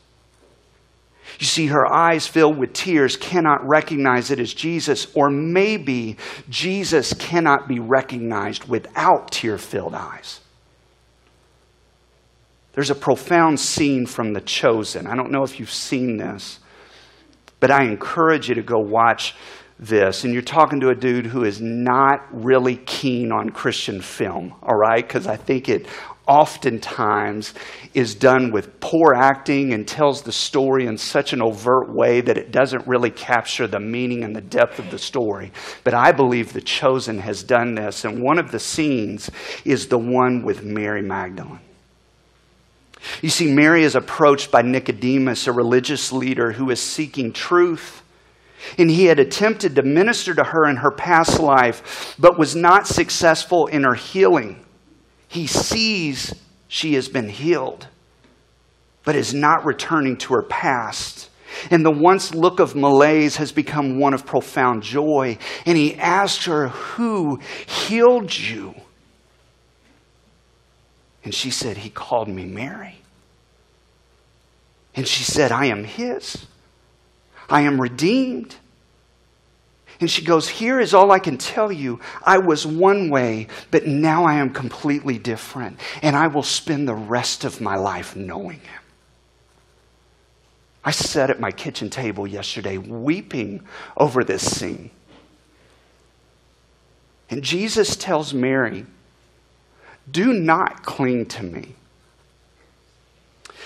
You 1.42 1.46
see, 1.46 1.66
her 1.66 1.84
eyes 1.84 2.28
filled 2.28 2.56
with 2.56 2.72
tears 2.72 3.16
cannot 3.16 3.66
recognize 3.66 4.30
it 4.30 4.38
as 4.38 4.54
Jesus, 4.54 5.08
or 5.12 5.28
maybe 5.28 6.16
Jesus 6.48 7.14
cannot 7.14 7.66
be 7.66 7.80
recognized 7.80 8.68
without 8.68 9.32
tear 9.32 9.58
filled 9.58 9.92
eyes. 9.92 10.38
There's 12.74 12.90
a 12.90 12.94
profound 12.94 13.58
scene 13.58 14.06
from 14.06 14.34
The 14.34 14.40
Chosen. 14.40 15.08
I 15.08 15.16
don't 15.16 15.32
know 15.32 15.42
if 15.42 15.58
you've 15.58 15.72
seen 15.72 16.16
this, 16.16 16.60
but 17.58 17.72
I 17.72 17.86
encourage 17.86 18.48
you 18.48 18.54
to 18.54 18.62
go 18.62 18.78
watch 18.78 19.34
this. 19.80 20.22
And 20.22 20.32
you're 20.32 20.42
talking 20.42 20.78
to 20.78 20.90
a 20.90 20.94
dude 20.94 21.26
who 21.26 21.42
is 21.42 21.60
not 21.60 22.20
really 22.30 22.76
keen 22.76 23.32
on 23.32 23.50
Christian 23.50 24.00
film, 24.00 24.54
all 24.62 24.76
right? 24.76 25.04
Because 25.04 25.26
I 25.26 25.38
think 25.38 25.68
it 25.68 25.88
oftentimes 26.26 27.54
is 27.94 28.14
done 28.14 28.52
with 28.52 28.80
poor 28.80 29.14
acting 29.14 29.72
and 29.72 29.86
tells 29.86 30.22
the 30.22 30.32
story 30.32 30.86
in 30.86 30.96
such 30.96 31.32
an 31.32 31.42
overt 31.42 31.90
way 31.90 32.20
that 32.20 32.38
it 32.38 32.52
doesn't 32.52 32.86
really 32.86 33.10
capture 33.10 33.66
the 33.66 33.80
meaning 33.80 34.22
and 34.22 34.34
the 34.34 34.40
depth 34.40 34.78
of 34.78 34.90
the 34.90 34.98
story. 34.98 35.52
But 35.84 35.94
I 35.94 36.12
believe 36.12 36.52
The 36.52 36.60
Chosen 36.60 37.18
has 37.18 37.42
done 37.42 37.74
this, 37.74 38.04
and 38.04 38.22
one 38.22 38.38
of 38.38 38.52
the 38.52 38.60
scenes 38.60 39.30
is 39.64 39.88
the 39.88 39.98
one 39.98 40.42
with 40.42 40.62
Mary 40.62 41.02
Magdalene. 41.02 41.60
You 43.20 43.30
see, 43.30 43.52
Mary 43.52 43.82
is 43.82 43.96
approached 43.96 44.50
by 44.50 44.62
Nicodemus, 44.62 45.46
a 45.46 45.52
religious 45.52 46.12
leader 46.12 46.52
who 46.52 46.70
is 46.70 46.80
seeking 46.80 47.32
truth. 47.32 48.02
And 48.78 48.88
he 48.88 49.06
had 49.06 49.18
attempted 49.18 49.74
to 49.74 49.82
minister 49.82 50.34
to 50.34 50.44
her 50.44 50.68
in 50.68 50.76
her 50.76 50.92
past 50.92 51.40
life, 51.40 52.14
but 52.16 52.38
was 52.38 52.54
not 52.54 52.86
successful 52.86 53.66
in 53.66 53.82
her 53.82 53.94
healing. 53.94 54.64
He 55.32 55.46
sees 55.46 56.34
she 56.68 56.92
has 56.92 57.08
been 57.08 57.30
healed, 57.30 57.86
but 59.02 59.16
is 59.16 59.32
not 59.32 59.64
returning 59.64 60.18
to 60.18 60.34
her 60.34 60.42
past. 60.42 61.30
And 61.70 61.86
the 61.86 61.90
once 61.90 62.34
look 62.34 62.60
of 62.60 62.76
malaise 62.76 63.36
has 63.36 63.50
become 63.50 63.98
one 63.98 64.12
of 64.12 64.26
profound 64.26 64.82
joy. 64.82 65.38
And 65.64 65.78
he 65.78 65.94
asked 65.94 66.44
her, 66.44 66.68
Who 66.68 67.40
healed 67.66 68.36
you? 68.36 68.74
And 71.24 71.34
she 71.34 71.50
said, 71.50 71.78
He 71.78 71.88
called 71.88 72.28
me 72.28 72.44
Mary. 72.44 72.98
And 74.94 75.08
she 75.08 75.24
said, 75.24 75.50
I 75.50 75.64
am 75.64 75.84
his. 75.84 76.44
I 77.48 77.62
am 77.62 77.80
redeemed. 77.80 78.56
And 80.02 80.10
she 80.10 80.24
goes, 80.24 80.48
Here 80.48 80.80
is 80.80 80.94
all 80.94 81.12
I 81.12 81.20
can 81.20 81.38
tell 81.38 81.70
you. 81.70 82.00
I 82.24 82.38
was 82.38 82.66
one 82.66 83.08
way, 83.08 83.46
but 83.70 83.86
now 83.86 84.24
I 84.24 84.34
am 84.34 84.50
completely 84.50 85.16
different. 85.16 85.78
And 86.02 86.16
I 86.16 86.26
will 86.26 86.42
spend 86.42 86.88
the 86.88 86.94
rest 86.94 87.44
of 87.44 87.60
my 87.60 87.76
life 87.76 88.16
knowing 88.16 88.58
him. 88.58 88.82
I 90.84 90.90
sat 90.90 91.30
at 91.30 91.38
my 91.38 91.52
kitchen 91.52 91.88
table 91.88 92.26
yesterday 92.26 92.78
weeping 92.78 93.62
over 93.96 94.24
this 94.24 94.42
scene. 94.42 94.90
And 97.30 97.44
Jesus 97.44 97.94
tells 97.94 98.34
Mary, 98.34 98.86
Do 100.10 100.32
not 100.32 100.82
cling 100.82 101.26
to 101.26 101.44
me. 101.44 101.76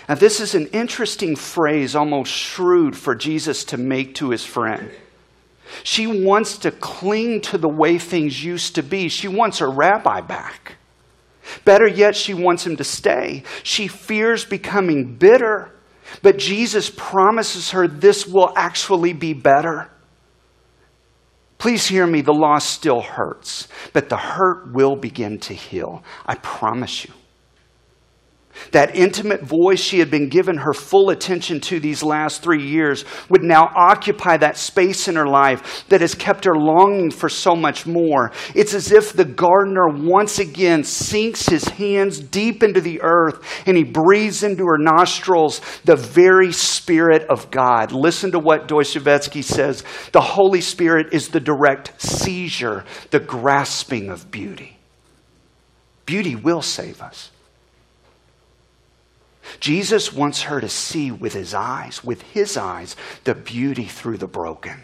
Now, 0.07 0.17
this 0.17 0.39
is 0.41 0.55
an 0.55 0.67
interesting 0.67 1.35
phrase, 1.35 1.97
almost 1.97 2.31
shrewd 2.31 2.95
for 2.95 3.15
Jesus 3.15 3.65
to 3.65 3.79
make 3.79 4.17
to 4.17 4.29
his 4.29 4.45
friend. 4.45 4.91
She 5.83 6.07
wants 6.07 6.59
to 6.59 6.71
cling 6.71 7.41
to 7.43 7.59
the 7.59 7.69
way 7.69 7.99
things 7.99 8.45
used 8.45 8.75
to 8.75 8.83
be. 8.83 9.09
She 9.09 9.29
wants 9.29 9.59
her 9.59 9.71
rabbi 9.71 10.21
back. 10.21 10.77
Better 11.65 11.87
yet, 11.87 12.17
she 12.17 12.35
wants 12.35 12.67
him 12.67 12.77
to 12.77 12.85
stay. 12.85 13.43
She 13.63 13.89
fears 13.89 14.45
becoming 14.45 15.17
bitter, 15.17 15.73
but 16.23 16.39
Jesus 16.39 16.91
promises 16.91 17.71
her 17.71 17.87
this 17.87 18.27
will 18.27 18.53
actually 18.57 19.13
be 19.13 19.33
better. 19.33 19.91
Please 21.59 21.87
hear 21.87 22.07
me, 22.07 22.21
the 22.21 22.35
loss 22.35 22.65
still 22.65 23.01
hurts, 23.01 23.69
but 23.93 24.09
the 24.09 24.17
hurt 24.17 24.73
will 24.73 24.97
begin 24.97 25.39
to 25.39 25.55
heal. 25.55 26.03
I 26.27 26.35
promise 26.37 27.05
you. 27.05 27.13
That 28.73 28.97
intimate 28.97 29.43
voice 29.43 29.81
she 29.81 29.99
had 29.99 30.11
been 30.11 30.29
given 30.29 30.59
her 30.59 30.73
full 30.73 31.11
attention 31.11 31.61
to 31.63 31.81
these 31.81 32.03
last 32.03 32.43
three 32.43 32.63
years 32.63 33.05
would 33.29 33.43
now 33.43 33.71
occupy 33.75 34.37
that 34.39 34.57
space 34.57 35.09
in 35.09 35.17
her 35.17 35.27
life 35.27 35.85
that 35.89 36.01
has 36.01 36.15
kept 36.15 36.45
her 36.45 36.55
longing 36.55 37.11
for 37.11 37.29
so 37.29 37.55
much 37.55 37.87
more. 37.87 38.33
It's 38.55 38.75
as 38.75 38.93
if 38.93 39.13
the 39.13 39.25
gardener 39.25 39.89
once 39.89 40.39
again 40.39 40.85
sinks 40.85 41.47
his 41.47 41.65
hands 41.65 42.21
deep 42.21 42.63
into 42.63 42.81
the 42.81 43.01
earth 43.03 43.43
and 43.67 43.77
he 43.77 43.85
breathes 43.85 44.43
into 44.43 44.65
her 44.67 44.79
nostrils 44.79 45.61
the 45.85 45.97
very 45.97 46.53
Spirit 46.53 47.25
of 47.29 47.51
God. 47.51 47.93
Listen 47.93 48.33
to 48.33 48.39
what 48.39 48.69
Dostoevsky 48.69 49.43
says 49.43 49.85
the 50.13 50.21
Holy 50.21 50.61
Spirit 50.61 51.13
is 51.13 51.29
the 51.29 51.41
direct 51.41 52.01
seizure, 52.01 52.85
the 53.11 53.21
grasping 53.21 54.11
of 54.11 54.31
beauty. 54.31 54.79
Beauty 56.05 56.37
will 56.37 56.63
save 56.63 57.03
us. 57.03 57.31
Jesus 59.61 60.13
wants 60.13 60.43
her 60.43 60.61
to 60.61 60.69
see 60.69 61.11
with 61.11 61.33
his 61.33 61.55
eyes, 61.55 62.05
with 62.05 62.23
his 62.23 62.57
eyes, 62.57 62.97
the 63.25 63.35
beauty 63.35 63.85
through 63.85 64.19
the 64.19 64.27
broken. 64.27 64.83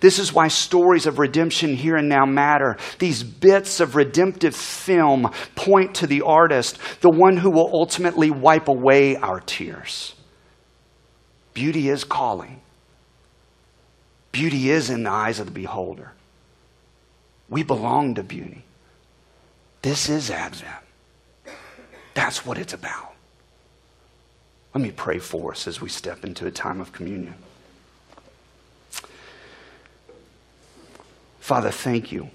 This 0.00 0.18
is 0.18 0.32
why 0.32 0.48
stories 0.48 1.06
of 1.06 1.18
redemption 1.18 1.74
here 1.74 1.96
and 1.96 2.08
now 2.08 2.26
matter. 2.26 2.76
These 2.98 3.22
bits 3.22 3.80
of 3.80 3.96
redemptive 3.96 4.54
film 4.54 5.30
point 5.54 5.94
to 5.96 6.06
the 6.06 6.22
artist, 6.22 6.78
the 7.00 7.10
one 7.10 7.38
who 7.38 7.50
will 7.50 7.70
ultimately 7.72 8.30
wipe 8.30 8.68
away 8.68 9.16
our 9.16 9.40
tears. 9.40 10.14
Beauty 11.54 11.88
is 11.88 12.04
calling, 12.04 12.60
beauty 14.30 14.70
is 14.70 14.90
in 14.90 15.04
the 15.04 15.10
eyes 15.10 15.40
of 15.40 15.46
the 15.46 15.52
beholder. 15.52 16.12
We 17.48 17.62
belong 17.62 18.14
to 18.16 18.22
beauty. 18.22 18.64
This 19.82 20.08
is 20.08 20.30
Advent. 20.30 20.84
That's 22.14 22.44
what 22.44 22.58
it's 22.58 22.74
about. 22.74 23.07
Let 24.78 24.84
me 24.84 24.92
pray 24.92 25.18
for 25.18 25.50
us 25.50 25.66
as 25.66 25.80
we 25.80 25.88
step 25.88 26.24
into 26.24 26.46
a 26.46 26.52
time 26.52 26.80
of 26.80 26.92
communion. 26.92 27.34
Father, 31.40 31.72
thank 31.72 32.12
you. 32.12 32.30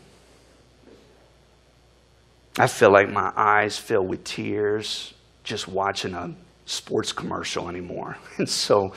I 2.60 2.68
feel 2.68 2.92
like 2.92 3.10
my 3.10 3.32
eyes 3.38 3.78
fill 3.78 4.06
with 4.06 4.26
tears 4.26 5.14
just 5.46 5.70
watching 5.70 6.14
a 6.16 6.36
sports 6.66 7.14
commercial 7.14 7.70
anymore. 7.70 8.18
And 8.38 8.50
so, 8.50 8.94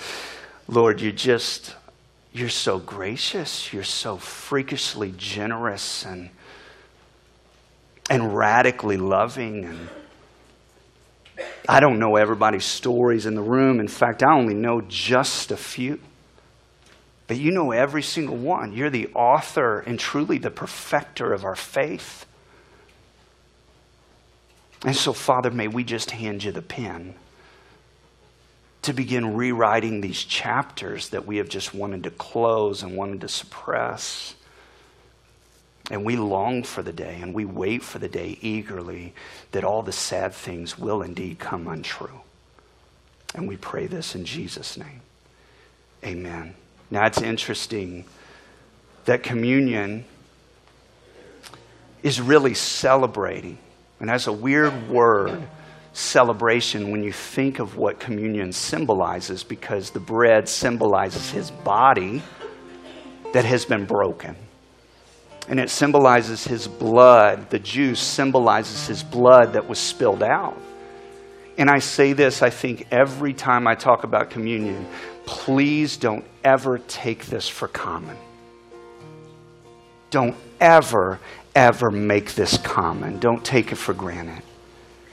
Lord, 0.66 1.00
you 1.00 1.12
just, 1.12 1.76
you're 2.32 2.48
so 2.48 2.80
gracious. 2.80 3.72
You're 3.72 3.84
so 3.84 4.16
freakishly 4.16 5.14
generous 5.16 6.04
and, 6.04 6.30
and 8.10 8.36
radically 8.36 8.96
loving 8.96 9.66
and 9.66 9.88
I 11.68 11.80
don't 11.80 11.98
know 11.98 12.16
everybody's 12.16 12.64
stories 12.64 13.26
in 13.26 13.34
the 13.34 13.42
room. 13.42 13.80
In 13.80 13.88
fact, 13.88 14.22
I 14.22 14.34
only 14.34 14.54
know 14.54 14.82
just 14.82 15.50
a 15.50 15.56
few. 15.56 16.00
But 17.26 17.38
you 17.38 17.50
know 17.50 17.72
every 17.72 18.02
single 18.02 18.36
one. 18.36 18.72
You're 18.72 18.90
the 18.90 19.08
author 19.14 19.80
and 19.80 19.98
truly 19.98 20.38
the 20.38 20.50
perfecter 20.50 21.32
of 21.32 21.44
our 21.44 21.56
faith. 21.56 22.24
And 24.84 24.94
so, 24.94 25.12
Father, 25.12 25.50
may 25.50 25.66
we 25.66 25.82
just 25.82 26.12
hand 26.12 26.44
you 26.44 26.52
the 26.52 26.62
pen 26.62 27.14
to 28.82 28.92
begin 28.92 29.34
rewriting 29.34 30.00
these 30.00 30.22
chapters 30.22 31.08
that 31.08 31.26
we 31.26 31.38
have 31.38 31.48
just 31.48 31.74
wanted 31.74 32.04
to 32.04 32.10
close 32.10 32.84
and 32.84 32.96
wanted 32.96 33.20
to 33.22 33.28
suppress. 33.28 34.36
And 35.90 36.04
we 36.04 36.16
long 36.16 36.64
for 36.64 36.82
the 36.82 36.92
day 36.92 37.18
and 37.22 37.32
we 37.32 37.44
wait 37.44 37.82
for 37.82 37.98
the 37.98 38.08
day 38.08 38.38
eagerly 38.40 39.14
that 39.52 39.62
all 39.62 39.82
the 39.82 39.92
sad 39.92 40.34
things 40.34 40.78
will 40.78 41.02
indeed 41.02 41.38
come 41.38 41.68
untrue. 41.68 42.20
And 43.34 43.46
we 43.46 43.56
pray 43.56 43.86
this 43.86 44.14
in 44.14 44.24
Jesus' 44.24 44.76
name. 44.76 45.00
Amen. 46.04 46.54
Now 46.90 47.06
it's 47.06 47.20
interesting 47.20 48.04
that 49.04 49.22
communion 49.22 50.04
is 52.02 52.20
really 52.20 52.54
celebrating. 52.54 53.58
And 54.00 54.08
that's 54.08 54.26
a 54.26 54.32
weird 54.32 54.88
word, 54.88 55.42
celebration, 55.92 56.90
when 56.90 57.02
you 57.02 57.12
think 57.12 57.58
of 57.58 57.76
what 57.76 57.98
communion 57.98 58.52
symbolizes, 58.52 59.42
because 59.42 59.90
the 59.90 60.00
bread 60.00 60.48
symbolizes 60.48 61.30
his 61.30 61.50
body 61.50 62.22
that 63.32 63.44
has 63.44 63.64
been 63.64 63.86
broken. 63.86 64.36
And 65.48 65.60
it 65.60 65.70
symbolizes 65.70 66.44
his 66.44 66.66
blood. 66.66 67.50
The 67.50 67.58
juice 67.58 68.00
symbolizes 68.00 68.86
his 68.86 69.02
blood 69.02 69.52
that 69.52 69.68
was 69.68 69.78
spilled 69.78 70.22
out. 70.22 70.56
And 71.58 71.70
I 71.70 71.78
say 71.78 72.12
this, 72.12 72.42
I 72.42 72.50
think, 72.50 72.88
every 72.90 73.32
time 73.32 73.66
I 73.66 73.74
talk 73.74 74.04
about 74.04 74.30
communion 74.30 74.86
please 75.26 75.96
don't 75.96 76.24
ever 76.44 76.78
take 76.78 77.26
this 77.26 77.48
for 77.48 77.68
common. 77.68 78.16
Don't 80.10 80.36
ever, 80.60 81.18
ever 81.54 81.90
make 81.90 82.34
this 82.34 82.56
common. 82.58 83.18
Don't 83.18 83.44
take 83.44 83.72
it 83.72 83.76
for 83.76 83.92
granted. 83.92 84.42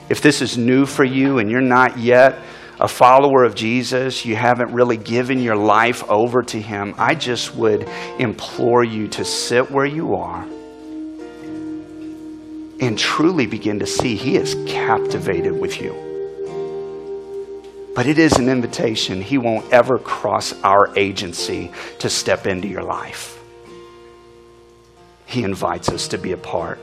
If 0.09 0.21
this 0.21 0.41
is 0.41 0.57
new 0.57 0.85
for 0.85 1.03
you 1.03 1.39
and 1.39 1.49
you're 1.49 1.61
not 1.61 1.97
yet 1.97 2.37
a 2.79 2.87
follower 2.87 3.43
of 3.43 3.55
Jesus, 3.55 4.25
you 4.25 4.35
haven't 4.35 4.73
really 4.73 4.97
given 4.97 5.39
your 5.39 5.55
life 5.55 6.03
over 6.09 6.41
to 6.43 6.59
Him, 6.59 6.95
I 6.97 7.15
just 7.15 7.55
would 7.55 7.83
implore 8.19 8.83
you 8.83 9.07
to 9.09 9.23
sit 9.23 9.69
where 9.71 9.85
you 9.85 10.15
are 10.15 10.43
and 12.79 12.97
truly 12.97 13.45
begin 13.45 13.79
to 13.79 13.85
see 13.85 14.15
He 14.15 14.35
is 14.35 14.55
captivated 14.67 15.53
with 15.53 15.81
you. 15.81 15.93
But 17.95 18.07
it 18.07 18.17
is 18.17 18.33
an 18.33 18.49
invitation. 18.49 19.21
He 19.21 19.37
won't 19.37 19.71
ever 19.71 19.99
cross 19.99 20.59
our 20.63 20.97
agency 20.97 21.71
to 21.99 22.09
step 22.09 22.47
into 22.47 22.67
your 22.67 22.81
life. 22.81 23.39
He 25.27 25.43
invites 25.43 25.89
us 25.89 26.07
to 26.09 26.17
be 26.17 26.31
a 26.31 26.37
part 26.37 26.79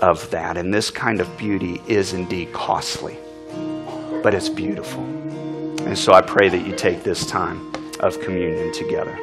of 0.00 0.30
that. 0.30 0.56
And 0.56 0.72
this 0.72 0.90
kind 0.90 1.20
of 1.20 1.36
beauty 1.36 1.80
is 1.86 2.12
indeed 2.12 2.52
costly, 2.52 3.16
but 4.22 4.34
it's 4.34 4.48
beautiful. 4.48 5.15
And 5.86 5.96
so 5.96 6.12
I 6.12 6.20
pray 6.20 6.48
that 6.48 6.66
you 6.66 6.74
take 6.74 7.04
this 7.04 7.24
time 7.24 7.72
of 8.00 8.20
communion 8.20 8.72
together. 8.72 9.16